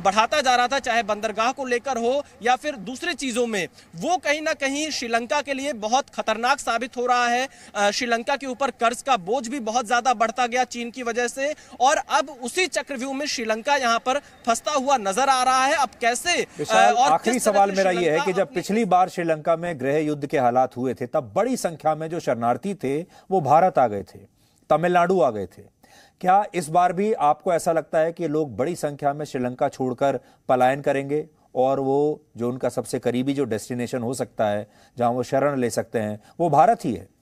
बढ़ाता 0.00 0.40
जा 0.40 0.54
रहा 0.56 0.68
था, 0.68 0.78
चाहे 0.80 1.02
बंदरगाह 1.04 1.52
को 1.52 1.64
लेकर 1.70 1.98
हो 1.98 2.22
या 2.42 2.56
फिर 2.56 2.76
दूसरे 2.82 3.14
चीज़ों 3.16 3.46
में 3.46 3.66
वो 3.96 4.16
कहीं 4.18 4.40
ना 4.42 4.52
कहीं 4.56 4.88
श्रीलंका 4.92 5.40
के 5.42 5.54
लिए 5.54 5.72
बहुत 5.80 6.10
खतरनाक 6.10 6.58
साबित 6.60 6.96
हो 6.96 7.06
रहा 7.06 7.26
है। 7.26 7.92
श्रीलंका 7.92 8.36
के 8.36 8.46
ऊपर 8.48 8.70
कर्ज 8.80 9.02
का 9.02 9.16
बोझ 9.18 9.46
भी 9.48 9.60
बहुत 9.62 9.86
ज़्यादा 9.86 10.14
बढ़ता 10.16 10.46
गया 10.46 10.64
चीन 10.66 10.90
की 10.90 11.02
वजह 11.02 11.28
से 11.28 11.52
और 11.80 11.96
अब 12.10 12.30
उसी 12.42 12.66
चक्रव्यूह 12.68 13.14
में 13.14 13.26
श्रीलंका 13.28 13.76
यहाँ 13.78 13.98
पर 14.00 14.18
फंसता 14.46 14.72
हुआ 14.72 14.96
नज़र 14.98 15.28
आ 15.28 15.42
रहा 15.42 15.64
है। 15.64 15.74
अब 15.76 15.90
कैसे 16.00 16.42
और 16.42 17.12
आखिरी 17.12 17.38
सवाल 17.40 17.72
मेरा 17.72 17.90
यह 17.92 18.12
है 18.12 18.24
कि 18.26 18.32
जब 18.32 18.54
पिछली 18.54 18.84
बार 18.86 19.08
श्रीलंका 19.08 19.56
में 19.56 19.80
गृह 19.80 19.98
युद्ध 19.98 20.26
के 20.26 20.38
हालात 20.38 20.76
हुए 20.76 20.94
थे 20.94 21.06
तब 21.08 21.32
बड़ी 21.36 21.56
संख्या 21.58 21.94
में 21.94 22.08
जो 22.10 22.20
शरणार्थी 22.20 22.74
थे 22.74 23.00
वो 23.30 23.40
भारत 23.42 23.78
आ 23.78 23.86
गए 23.88 24.02
थे 24.04 24.18
तमिलनाडु 24.70 25.20
आ 25.20 25.30
गए 25.30 25.46
थे। 25.48 25.62
क्या 26.20 26.44
इस 26.54 26.68
बार 26.68 26.92
भी 26.92 27.12
आपको 27.24 27.52
ऐसा 27.52 27.72
लगता 27.72 27.98
है 27.98 28.12
कि 28.12 28.28
लोग 28.28 28.56
बड़ी 28.56 28.74
संख्या 28.76 29.12
में 29.12 29.24
श्रीलंका 29.24 29.68
छोड़कर 29.68 30.18
पलायन 30.48 30.80
करेंगे? 30.80 31.20
और 31.54 31.80
वो 31.80 32.22
जो 32.36 32.48
उनका 32.48 32.68
सबसे 32.68 32.98
करीबी 32.98 33.34
जो 33.34 33.44
डेस्टिनेशन 33.44 34.02
हो 34.02 34.14
सकता 34.14 34.48
है, 34.48 34.70
जहाँ 34.98 35.10
वो 35.10 35.22
शरण 35.22 35.58
ले 35.58 35.70
सकते 35.70 35.98
हैं, 35.98 36.20
वो 36.40 36.50
भारत 36.50 36.84
ही 36.84 36.94
है। 36.94 37.19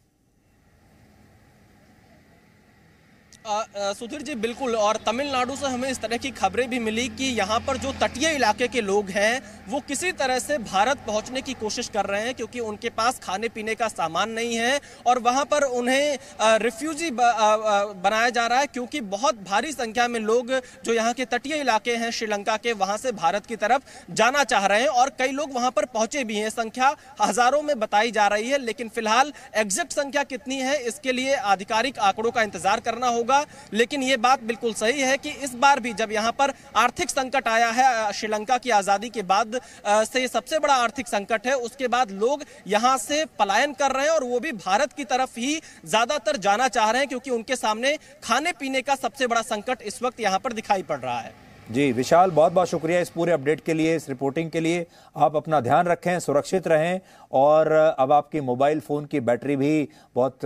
सुधीर 3.48 4.22
जी, 4.22 4.34
बिल्कुल। 4.36 4.74
और 4.76 4.96
तमिलनाडु 5.06 5.54
से 5.56 5.66
हमें 5.66 5.88
इस 5.90 6.00
तरह 6.00 6.16
की 6.16 6.30
खबरें 6.32 6.68
भी 6.70 6.78
मिली 6.80 7.06
कि 7.10 7.24
यहाँ 7.26 7.58
पर 7.60 7.76
जो 7.76 7.92
तटीय 8.00 8.30
इलाके 8.30 8.66
के 8.68 8.80
लोग 8.82 9.10
हैं, 9.10 9.40
वो 9.68 9.80
किसी 9.88 10.10
तरह 10.14 10.38
से 10.38 10.58
भारत 10.60 10.98
पहुँचने 11.06 11.42
की 11.42 11.54
कोशिश 11.54 11.88
कर 11.88 12.06
रहे 12.06 12.22
हैं, 12.22 12.34
क्योंकि 12.34 12.60
उनके 12.62 12.88
पास 12.90 13.18
खाने 13.18 13.48
पीने 13.48 13.74
का 13.74 13.88
सामान 13.88 14.30
नहीं 14.30 14.56
है 14.56 14.80
और 15.06 15.18
वहाँ 15.20 15.44
पर 15.46 15.62
उन्हें 15.62 16.18
रिफ्यूजी 16.58 17.10
बनाया 17.10 18.28
जा 18.30 18.46
रहा 18.46 18.58
है, 18.58 18.66
क्योंकि 18.68 19.00
बहुत 19.08 19.42
भारी 19.42 19.72
संख्या 19.72 20.06
में 20.08 20.20
लोग 20.20 20.52
जो 20.84 20.92
यहाँ 20.92 21.12
के 21.14 21.24
तटीय 21.26 21.56
इलाके 21.56 21.94
हैं, 21.94 22.10
श्रीलंका 22.10 22.56
के, 22.58 22.72
वहाँ 22.74 22.96
से 22.98 23.12
भारत 23.14 23.46
की 23.46 23.56
तरफ़ 23.56 24.12
जाना 24.12 24.44
चाह 24.44 24.66
रहे 24.66 24.80
हैं 24.80 24.88
और 24.90 25.12
कई 25.18 25.32
लोग 25.32 25.54
वहाँ 25.54 25.70
पर 25.70 25.84
पहुँचे 25.88 26.24
भी 26.24 26.36
हैं। 26.36 26.50
संख्या 26.50 26.94
हज़ारों 27.20 27.62
में 27.62 27.78
बताई 27.80 28.10
जा 28.10 28.26
रही 28.28 28.50
है, 28.50 28.58
लेकिन 28.60 28.88
फ़िलहाल 28.90 29.32
एग्जैक्ट 29.56 29.92
संख्या 29.92 30.22
कितनी 30.26 30.56
है, 30.58 30.76
इसके 30.84 31.12
लिए 31.12 31.34
आधिकारिक 31.34 31.98
आंकड़ों 32.00 32.30
का 32.30 32.42
इंतज़ार 32.42 32.80
करना 32.80 33.06
होगा। 33.08 33.37
लेकिन 33.72 34.02
ये 34.02 34.16
बात 34.18 34.42
बिल्कुल 34.44 34.74
सही 34.74 35.00
है 35.02 35.16
कि 35.18 35.30
इस 35.30 35.54
बार 35.56 35.80
भी 35.80 35.92
जब 35.94 36.12
यहाँ 36.12 36.32
पर 36.32 36.52
आर्थिक 36.76 37.10
संकट 37.10 37.48
आया 37.48 37.70
है 37.70 38.12
श्रीलंका 38.12 38.58
की 38.58 38.70
आज़ादी 38.72 39.08
के 39.10 39.22
बाद 39.24 39.60
से 40.06 40.26
सबसे 40.28 40.58
बड़ा 40.58 40.74
आर्थिक 40.76 41.08
संकट 41.08 41.46
है, 41.46 41.54
उसके 41.54 41.88
बाद 41.88 42.10
लोग 42.12 42.44
यहाँ 42.66 42.96
से 42.98 43.24
पलायन 43.38 43.72
कर 43.74 43.92
रहे 43.92 44.04
हैं 44.04 44.12
और 44.12 44.24
वो 44.24 44.40
भी 44.40 44.52
भारत 44.54 44.92
की 44.92 45.04
तरफ़ 45.06 45.38
ही 45.38 45.60
ज़्यादातर 45.86 46.36
जाना 46.38 46.68
चाह 46.68 46.90
रहे 46.90 47.00
हैं, 47.00 47.08
क्योंकि 47.08 47.30
उनके 47.30 47.56
सामने 47.56 47.96
खाने 48.24 48.52
पीने 48.54 48.82
का 48.82 48.94
सबसे 48.96 49.26
बड़ा 49.26 49.42
संकट 49.44 49.82
इस 49.84 50.02
वक्त 50.02 50.20
यहाँ 50.20 50.38
पर 50.38 50.52
दिखाई 50.52 50.82
पड़ 50.84 50.98
रहा 50.98 51.20
है। 51.20 51.47
जी, 51.68 51.90
विशाल, 51.92 52.30
बहुत 52.30 52.52
बहुत 52.52 52.68
शुक्रिया 52.68 53.00
इस 53.00 53.10
पूरे 53.10 53.32
अपडेट 53.32 53.60
के 53.60 53.74
लिए, 53.74 53.96
इस 53.96 54.08
रिपोर्टिंग 54.08 54.50
के 54.50 54.60
लिए। 54.60 54.86
आप 55.16 55.36
अपना 55.36 55.60
ध्यान 55.60 55.86
रखें, 55.86 56.18
सुरक्षित 56.20 56.68
रहें 56.68 57.00
और 57.32 57.72
अब 57.72 58.12
आपकी 58.12 58.40
मोबाइल 58.40 58.80
फ़ोन 58.80 59.04
की 59.04 59.20
बैटरी 59.20 59.56
भी 59.56 59.88
बहुत 60.14 60.38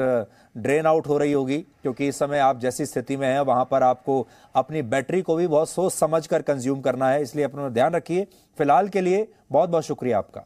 ड्रेन 0.56 0.86
आउट 0.86 1.06
हो 1.06 1.18
रही 1.18 1.32
होगी 1.32 1.58
क्योंकि 1.58 2.08
इस 2.08 2.18
समय 2.18 2.38
आप 2.38 2.60
जैसी 2.60 2.86
स्थिति 2.86 3.16
में 3.16 3.26
हैं, 3.28 3.40
वहाँ 3.40 3.68
पर 3.70 3.82
आपको 3.82 4.26
अपनी 4.54 4.82
बैटरी 4.82 5.22
को 5.22 5.36
भी 5.36 5.46
बहुत 5.46 5.70
सोच 5.70 5.92
समझ 5.92 6.26
कर 6.26 6.42
कंज्यूम 6.42 6.80
करना 6.80 7.10
है, 7.10 7.22
इसलिए 7.22 7.44
अपना 7.44 7.68
ध्यान 7.68 7.94
रखिए। 7.94 8.26
फ़िलहाल 8.58 8.88
के 8.88 9.00
लिए 9.00 9.26
बहुत 9.52 9.70
बहुत 9.70 9.84
शुक्रिया 9.84 10.18
आपका। 10.18 10.44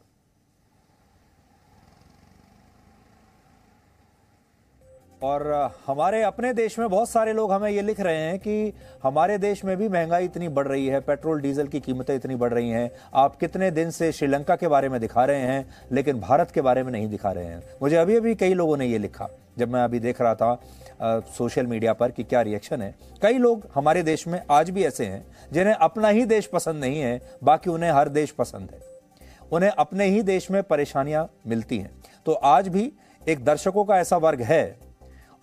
और 5.23 5.71
हमारे 5.87 6.21
अपने 6.23 6.51
देश 6.53 6.77
में 6.79 6.87
बहुत 6.89 7.09
सारे 7.09 7.33
लोग 7.33 7.51
हमें 7.51 7.69
ये 7.71 7.81
लिख 7.81 7.99
रहे 7.99 8.17
हैं 8.17 8.37
कि 8.39 8.73
हमारे 9.03 9.37
देश 9.37 9.63
में 9.65 9.75
भी 9.77 9.87
महँगाई 9.89 10.25
इतनी 10.25 10.47
बढ़ 10.47 10.67
रही 10.67 10.87
है 10.87 10.99
पेट्रोल 10.99 11.41
डीजल 11.41 11.67
की 11.67 11.79
कीमतें 11.79 12.15
इतनी 12.15 12.35
बढ़ 12.35 12.53
रही 12.53 12.69
हैं। 12.69 12.91
आप 13.13 13.35
कितने 13.35 13.71
दिन 13.71 13.91
से 13.91 14.11
श्रीलंका 14.11 14.55
के 14.55 14.67
बारे 14.67 14.89
में 14.89 14.99
दिखा 15.01 15.25
रहे 15.25 15.39
हैं 15.39 15.69
लेकिन 15.91 16.19
भारत 16.19 16.51
के 16.51 16.61
बारे 16.61 16.83
में 16.83 16.91
नहीं 16.91 17.07
दिखा 17.09 17.31
रहे 17.31 17.45
हैं। 17.45 17.63
मुझे 17.81 17.95
अभी 17.95 18.15
अभी 18.15 18.35
कई 18.35 18.53
लोगों 18.53 18.77
ने 18.77 18.85
ये 18.85 18.97
लिखा 18.97 19.29
जब 19.57 19.73
मैं 19.73 19.81
अभी 19.81 19.99
देख 19.99 20.21
रहा 20.21 20.35
था 20.35 20.51
आ, 21.01 21.19
सोशल 21.19 21.67
मीडिया 21.67 21.93
पर 21.93 22.11
कि 22.11 22.23
क्या 22.23 22.41
रिएक्शन 22.41 22.81
है। 22.81 22.93
कई 23.21 23.37
लोग 23.37 23.67
हमारे 23.75 24.03
देश 24.03 24.27
में 24.27 24.41
आज 24.51 24.69
भी 24.69 24.83
ऐसे 24.83 25.05
हैं 25.05 25.25
जिन्हें 25.53 25.73
अपना 25.73 26.07
ही 26.07 26.25
देश 26.25 26.45
पसंद 26.45 26.83
नहीं 26.83 26.99
है 26.99 27.19
बाकी 27.43 27.69
उन्हें 27.69 27.91
हर 27.91 28.09
देश 28.09 28.31
पसंद 28.31 28.71
है। 28.71 28.79
उन्हें 29.51 29.69
अपने 29.69 30.05
ही 30.05 30.21
देश 30.23 30.51
में 30.51 30.63
परेशानियाँ 30.63 31.29
मिलती 31.47 31.77
हैं। 31.77 31.91
तो 32.25 32.33
आज 32.33 32.67
भी 32.67 32.91
एक 33.21 33.45
दर्शकों 33.45 33.85
का 33.85 33.99
ऐसा 33.99 34.17
वर्ग 34.17 34.41
है 34.41 34.86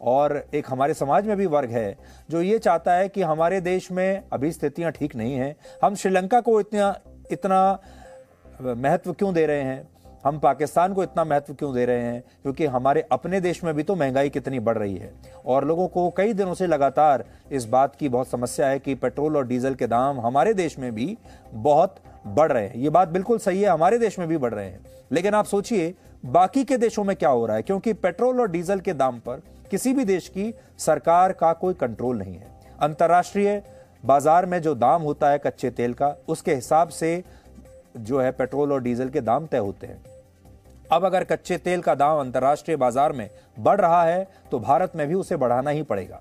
और 0.01 0.45
एक 0.55 0.67
हमारे 0.69 0.95
समाज 0.95 1.27
में 1.27 1.37
भी 1.37 1.47
वर्ग 1.47 1.71
है, 1.71 1.97
जो 2.31 2.43
ये 2.43 2.59
चाहता 2.59 2.95
है 2.95 3.09
कि 3.09 3.23
हमारे 3.23 3.61
देश 3.61 3.91
में 3.93 4.23
अभी 4.33 4.53
स्थितियाँ 4.53 4.93
ठीक 4.93 5.17
नहीं 5.17 5.35
हैं। 5.35 5.57
हम 5.83 5.95
श्रीलंका 5.95 6.41
को 6.41 6.61
इतना 6.61 6.99
इतना 7.33 7.79
महत्व 8.63 9.13
क्यों 9.13 9.35
दे 9.35 9.47
रहे 9.47 9.63
हैं? 9.63 9.89
हम 10.25 10.39
पाकिस्तान 10.39 10.95
को 10.95 11.03
इतना 11.03 11.25
महत्व 11.25 11.55
क्यों 11.55 11.75
दे 11.75 11.85
रहे 11.85 12.03
हैं? 12.03 12.23
क्योंकि 12.43 12.67
हमारे 12.67 13.05
अपने 13.13 13.41
देश 13.41 13.65
में 13.65 13.75
भी 13.75 13.83
तो 13.83 13.95
महँगाई 13.97 14.29
कितनी 14.29 14.61
बढ़ 14.61 14.79
रही 14.79 14.97
है। 14.97 15.13
और 15.47 15.65
लोगों 15.65 15.89
को 15.89 16.11
कई 16.11 16.33
दिनों 16.33 16.55
से 16.55 16.67
लगातार 16.67 17.25
इस 17.53 17.65
बात 17.65 17.97
की 17.97 18.09
बहुत 18.09 18.29
समस्या 18.29 18.67
है 18.67 18.79
कि 18.79 18.95
पेट्रोल 18.95 19.37
और 19.37 19.47
डीजल 19.47 19.75
के 19.75 19.87
दाम 19.87 20.21
हमारे 20.21 20.55
देश 20.55 20.79
में 20.79 20.95
भी 20.95 21.19
बहुत 21.55 21.97
बढ़ 22.27 22.53
रहे 22.53 22.67
हैं। 22.67 22.75
ये 22.75 22.91
बात 22.91 23.09
बिल्कुल 23.09 23.39
सही 23.39 23.63
है, 23.63 23.69
हमारे 23.69 23.99
देश 23.99 24.19
में 24.19 24.29
भी 24.29 24.37
बढ़ 24.37 24.55
रहे 24.55 24.67
हैं। 24.67 24.81
लेकिन 25.13 25.35
आप 25.35 25.45
सोचिए, 25.45 25.95
बाकी 26.27 26.65
के 26.65 26.77
देशों 26.77 27.05
में 27.05 27.17
क्या 27.17 27.29
हो 27.29 27.47
रहा 27.47 27.57
है? 27.57 27.63
क्योंकि 27.63 27.93
पेट्रोल 27.93 28.41
और 28.41 28.51
डीजल 28.51 28.81
के 28.81 28.93
दाम 28.93 29.19
पर 29.19 29.43
किसी 29.71 29.93
भी 29.93 30.05
देश 30.05 30.29
की 30.29 30.53
सरकार 30.79 31.33
का 31.33 31.53
कोई 31.55 31.75
कंट्रोल 31.75 32.19
नहीं 32.19 32.35
है। 32.35 32.53
अंतर्राष्ट्रीय 32.81 33.63
बाज़ार 34.05 34.47
में 34.47 34.61
जो 34.63 34.75
दाम 34.75 35.03
होता 35.03 35.31
है 35.31 35.39
कच्चे 35.39 35.71
तेल 35.73 35.95
का, 35.95 36.17
उसके 36.29 36.55
हिसाब 36.55 36.89
से 36.91 37.23
जो 37.97 38.21
है 38.21 38.31
पेट्रोल 38.33 38.73
और 38.73 38.83
डीजल 38.83 39.09
के 39.09 39.21
दाम 39.23 39.47
तय 39.47 39.59
होते 39.59 39.87
हैं। 39.87 40.03
अब 40.93 41.05
अगर 41.05 41.25
कच्चे 41.25 41.57
तेल 41.59 41.81
का 41.83 41.95
दाम 41.95 42.19
अंतर्राष्ट्रीय 42.21 42.77
बाज़ार 42.77 43.13
में 43.13 43.29
बढ़ 43.59 43.81
रहा 43.81 44.03
है 44.05 44.27
तो 44.51 44.59
भारत 44.61 44.97
में 44.97 45.07
भी 45.09 45.15
उसे 45.15 45.37
बढ़ाना 45.37 45.71
ही 45.71 45.83
पड़ेगा। 45.85 46.21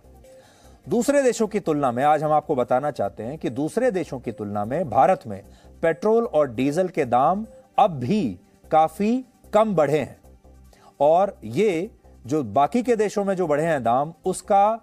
दूसरे 0.87 1.21
देशों 1.23 1.47
की 1.47 1.59
तुलना 1.59 1.91
में, 1.91 2.03
आज 2.03 2.23
हम 2.23 2.31
आपको 2.31 2.55
बताना 2.55 2.91
चाहते 2.91 3.23
हैं 3.23 3.37
कि 3.37 3.49
दूसरे 3.51 3.91
देशों 3.91 4.19
की 4.19 4.31
तुलना 4.31 4.63
में 4.65 4.89
भारत 4.89 5.21
में 5.27 5.41
पेट्रोल 5.83 6.25
और 6.25 6.49
डीजल 6.49 6.87
के 6.87 7.05
दाम 7.05 7.45
अब 7.79 7.99
भी 7.99 8.39
काफ़ी 8.71 9.23
कम 9.53 9.75
बढ़े 9.75 9.99
हैं। 9.99 10.17
और 10.99 11.37
ये 11.43 11.89
जो 12.25 12.43
बाकी 12.43 12.81
के 12.83 12.95
देशों 12.95 13.23
में 13.25 13.35
जो 13.35 13.47
बढ़े 13.47 13.63
हैं 13.63 13.83
दाम, 13.83 14.13
उसका 14.25 14.79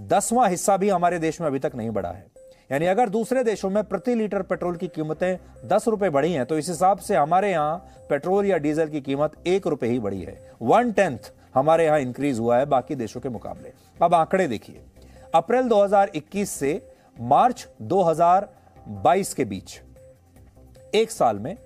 दसवां 0.00 0.48
हिस्सा 0.50 0.76
भी 0.76 0.88
हमारे 0.88 1.18
देश 1.18 1.40
में 1.40 1.46
अभी 1.46 1.58
तक 1.58 1.72
नहीं 1.74 1.90
बढ़ा 1.90 2.10
है। 2.10 2.26
यानी 2.72 2.86
अगर 2.86 3.08
दूसरे 3.08 3.42
देशों 3.44 3.70
में 3.70 3.82
प्रति 3.84 4.14
लीटर 4.14 4.42
पेट्रोल 4.42 4.76
की 4.76 4.88
कीमतें 4.88 5.38
दस 5.68 5.88
रुपए 5.88 6.10
बढ़ी 6.10 6.32
हैं 6.32 6.44
तो 6.46 6.58
इस 6.58 6.68
हिसाब 6.68 6.98
से 6.98 7.16
हमारे 7.16 7.50
यहाँ 7.50 7.76
पेट्रोल 8.10 8.46
या 8.46 8.56
डीजल 8.56 8.88
की 8.88 9.00
कीमत 9.00 9.32
एक 9.46 9.66
रुपए 9.66 9.86
ही 9.86 9.98
बढ़ी 9.98 10.20
है। 10.22 10.36
वन 10.62 10.92
टेंथ 10.92 11.32
हमारे 11.54 11.84
यहाँ 11.84 12.00
इंक्रीज 12.00 12.38
हुआ 12.38 12.58
है 12.58 12.66
बाकी 12.66 12.94
देशों 12.94 13.20
के 13.20 13.28
मुकाबले। 13.28 13.72
अब 14.02 14.14
आंकड़े 14.14 14.46
देखिए। 14.48 14.80
अप्रैल 15.34 15.68
2021 15.68 16.50
से 16.50 16.80
मार्च 17.20 17.66
2022 17.82 19.32
के 19.34 19.44
बीच, 19.44 19.80
एक 20.94 21.10
साल 21.10 21.38
में 21.38 21.56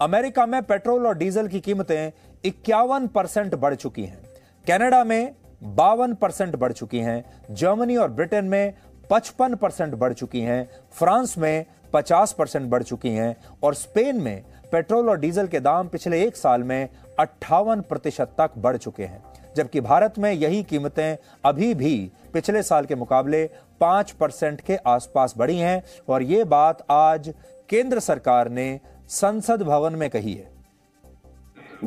अमेरिका 0.00 0.44
में 0.46 0.62
पेट्रोल 0.62 1.06
और 1.06 1.16
डीजल 1.18 1.46
की 1.48 1.60
कीमतें 1.60 2.12
इक्यावन 2.44 3.06
परसेंट 3.06 3.54
बढ़ 3.54 3.74
चुकी 3.74 4.04
हैं। 4.04 4.18
कनाडा 4.66 5.02
में 5.04 5.34
बावन 5.62 6.14
परसेंट 6.14 6.56
बढ़ 6.56 6.72
चुकी 6.72 6.98
हैं। 6.98 7.24
जर्मनी 7.50 7.96
और 7.96 8.10
ब्रिटेन 8.10 8.44
में 8.44 8.74
पचपन 9.10 9.54
परसेंट 9.54 9.94
बढ़ 9.94 10.12
चुकी 10.12 10.40
हैं। 10.40 10.68
फ्रांस 10.92 11.38
में 11.38 11.64
पचास 11.92 12.32
परसेंट 12.32 12.68
बढ़ 12.70 12.82
चुकी 12.82 13.10
हैं 13.10 13.34
और 13.62 13.74
स्पेन 13.74 14.20
में 14.20 14.42
पेट्रोल 14.72 15.08
और 15.08 15.20
डीजल 15.20 15.46
के 15.46 15.60
दाम 15.60 15.88
पिछले 15.88 16.22
एक 16.24 16.36
साल 16.36 16.62
में 16.62 16.88
अट्ठावन 17.18 17.80
प्रतिशत 17.80 18.34
तक 18.40 18.58
बढ़ 18.58 18.76
चुके 18.76 19.04
हैं। 19.04 19.22
जबकि 19.56 19.80
भारत 19.80 20.18
में 20.18 20.32
यही 20.32 20.62
कीमतें 20.62 21.16
अभी 21.44 21.74
भी 21.74 22.12
पिछले 22.32 22.62
साल 22.62 22.84
के 22.84 22.94
मुकाबले 22.94 23.44
पाँच 23.80 24.10
परसेंट 24.10 24.60
के 24.60 24.76
आसपास 24.86 25.34
बढ़ी 25.38 25.58
हैं 25.58 25.82
और 26.08 26.22
ये 26.22 26.44
बात 26.44 26.86
आज 26.90 27.32
केंद्र 27.68 28.00
सरकार 28.00 28.48
ने 28.48 28.68
संसद 29.14 29.62
भवन 29.62 29.94
में 29.98 30.08
कही 30.10 30.32
है। 30.34 30.48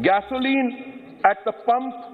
Gasoline 0.03 0.67
at 1.27 1.43
the 1.47 1.53
pump 1.67 2.05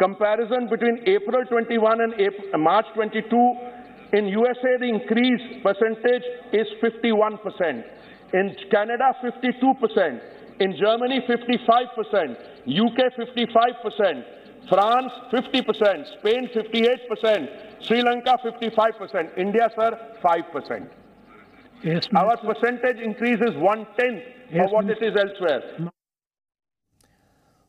comparison 0.00 0.66
between 0.66 0.96
April 1.14 1.44
21 1.52 2.00
and 2.00 2.56
March 2.62 2.92
22 2.98 4.18
in 4.18 4.28
USA 4.28 4.76
the 4.78 4.84
increase 4.84 5.46
percentage 5.64 6.24
is 6.60 6.74
51 6.84 7.36
percent 7.44 8.34
in 8.40 8.48
Canada 8.74 9.10
52 9.22 9.74
percent 9.82 10.62
in 10.62 10.72
Germany 10.80 11.20
55 11.30 11.86
percent 11.96 12.36
UK 12.78 13.08
55 13.18 13.74
percent 13.84 14.24
France 14.70 15.20
50 15.34 15.62
percent 15.68 16.06
Spain 16.06 16.46
58 16.56 17.06
percent 17.10 17.48
Sri Lanka 17.86 18.34
55 18.46 18.98
percent 18.98 19.38
India 19.38 19.68
sir 19.76 19.96
5 20.26 20.42
percent 20.54 20.88
Yes, 21.82 22.06
Our 22.14 22.36
percentage 22.36 22.98
increase 23.00 23.40
is 23.40 23.56
one 23.56 23.86
tenth 23.98 24.22
Yes, 24.52 24.66
of 24.66 24.72
what 24.72 24.90
it 24.90 25.02
is 25.02 25.14
elsewhere. 25.16 25.62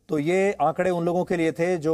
तो 0.10 0.19
ये 0.19 0.52
आंकड़े 0.62 0.89
उन 0.89 1.06
लोगों 1.06 1.24
के 1.26 1.38
लिए 1.38 1.52
थे 1.52 1.78
जो 1.78 1.93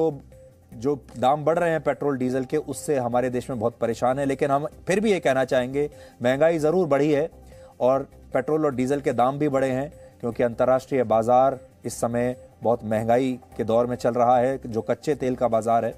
जो 0.73 0.95
दाम 1.19 1.43
बढ़ 1.45 1.60
रहे 1.60 1.71
हैं 1.71 1.82
पेट्रोल 1.84 2.17
डीजल 2.17 2.45
के 2.45 2.58
उससे 2.73 2.95
हमारे 2.97 3.30
देश 3.30 3.49
में 3.49 3.60
बहुत 3.60 3.77
परेशान 3.82 4.19
है। 4.19 4.25
लेकिन 4.25 4.51
हम 4.51 4.65
फिर 4.88 4.99
भी 4.99 5.12
ये 5.12 5.19
कहना 5.19 5.43
चाहेंगे 5.45 5.89
महँगाई 6.23 6.58
ज़रूर 6.58 6.88
बढ़ी 6.88 7.12
है 7.12 7.30
और 7.80 8.08
पेट्रोल 8.34 8.65
और 8.65 8.75
डीजल 8.75 9.01
के 9.01 9.13
दाम 9.13 9.39
भी 9.39 9.49
बढ़े 9.49 9.69
हैं 9.69 9.89
क्योंकि 10.19 10.43
अंतर्राष्ट्रीय 10.43 11.03
बाज़ार 11.06 11.60
इस 11.86 11.99
समय 12.01 12.36
बहुत 12.63 12.84
महँगाई 12.86 13.32
के 13.58 13.63
दौर 13.63 13.88
में 13.88 13.95
चल 13.95 14.13
रहा 14.13 14.38
है 14.38 14.60
जो 14.65 14.82
कच्चे 14.82 15.15
तेल 15.15 15.36
का 15.36 15.47
बाज़ार 15.47 15.86
है। 15.86 15.93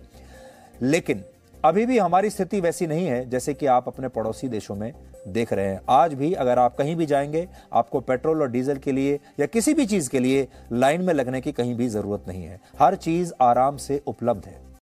लेकिन 0.82 1.23
अभी 1.65 1.86
भी 1.86 1.97
हमारी 1.97 2.29
स्थिति 2.29 2.60
वैसी 2.62 2.88
नहीं 2.88 3.05
है 3.08 3.29
जैसे 3.29 3.53
कि 3.53 3.65
आप 3.67 3.88
अपने 3.88 4.08
पड़ोसी 4.10 4.47
देशों 4.49 4.75
में 4.75 4.91
देख 5.27 5.53
रहे 5.53 5.65
हैं। 5.65 5.82
आज 5.89 6.13
भी 6.13 6.34
अगर 6.34 6.60
आप 6.60 6.75
कहीं 6.75 6.95
भी 6.95 7.05
जाएँगे, 7.05 7.47
आपको 7.73 7.99
पेट्रोल 7.99 8.41
और 8.41 8.51
डीजल 8.51 8.77
के 8.77 8.91
लिए 8.91 9.19
या 9.39 9.45
किसी 9.45 9.73
भी 9.73 9.86
चीज़ 9.86 10.10
के 10.10 10.19
लिए 10.19 10.47
लाइन 10.71 11.01
में 11.01 11.13
लगने 11.13 11.41
की 11.41 11.51
कहीं 11.51 11.75
भी 11.75 11.88
ज़रूरत 11.88 12.25
नहीं 12.27 12.43
है। 12.43 12.62
हर 12.79 12.95
चीज़ 12.95 13.34
आराम 13.41 13.77
से 13.77 14.01
उपलब्ध 14.08 14.45
है। 14.45 14.68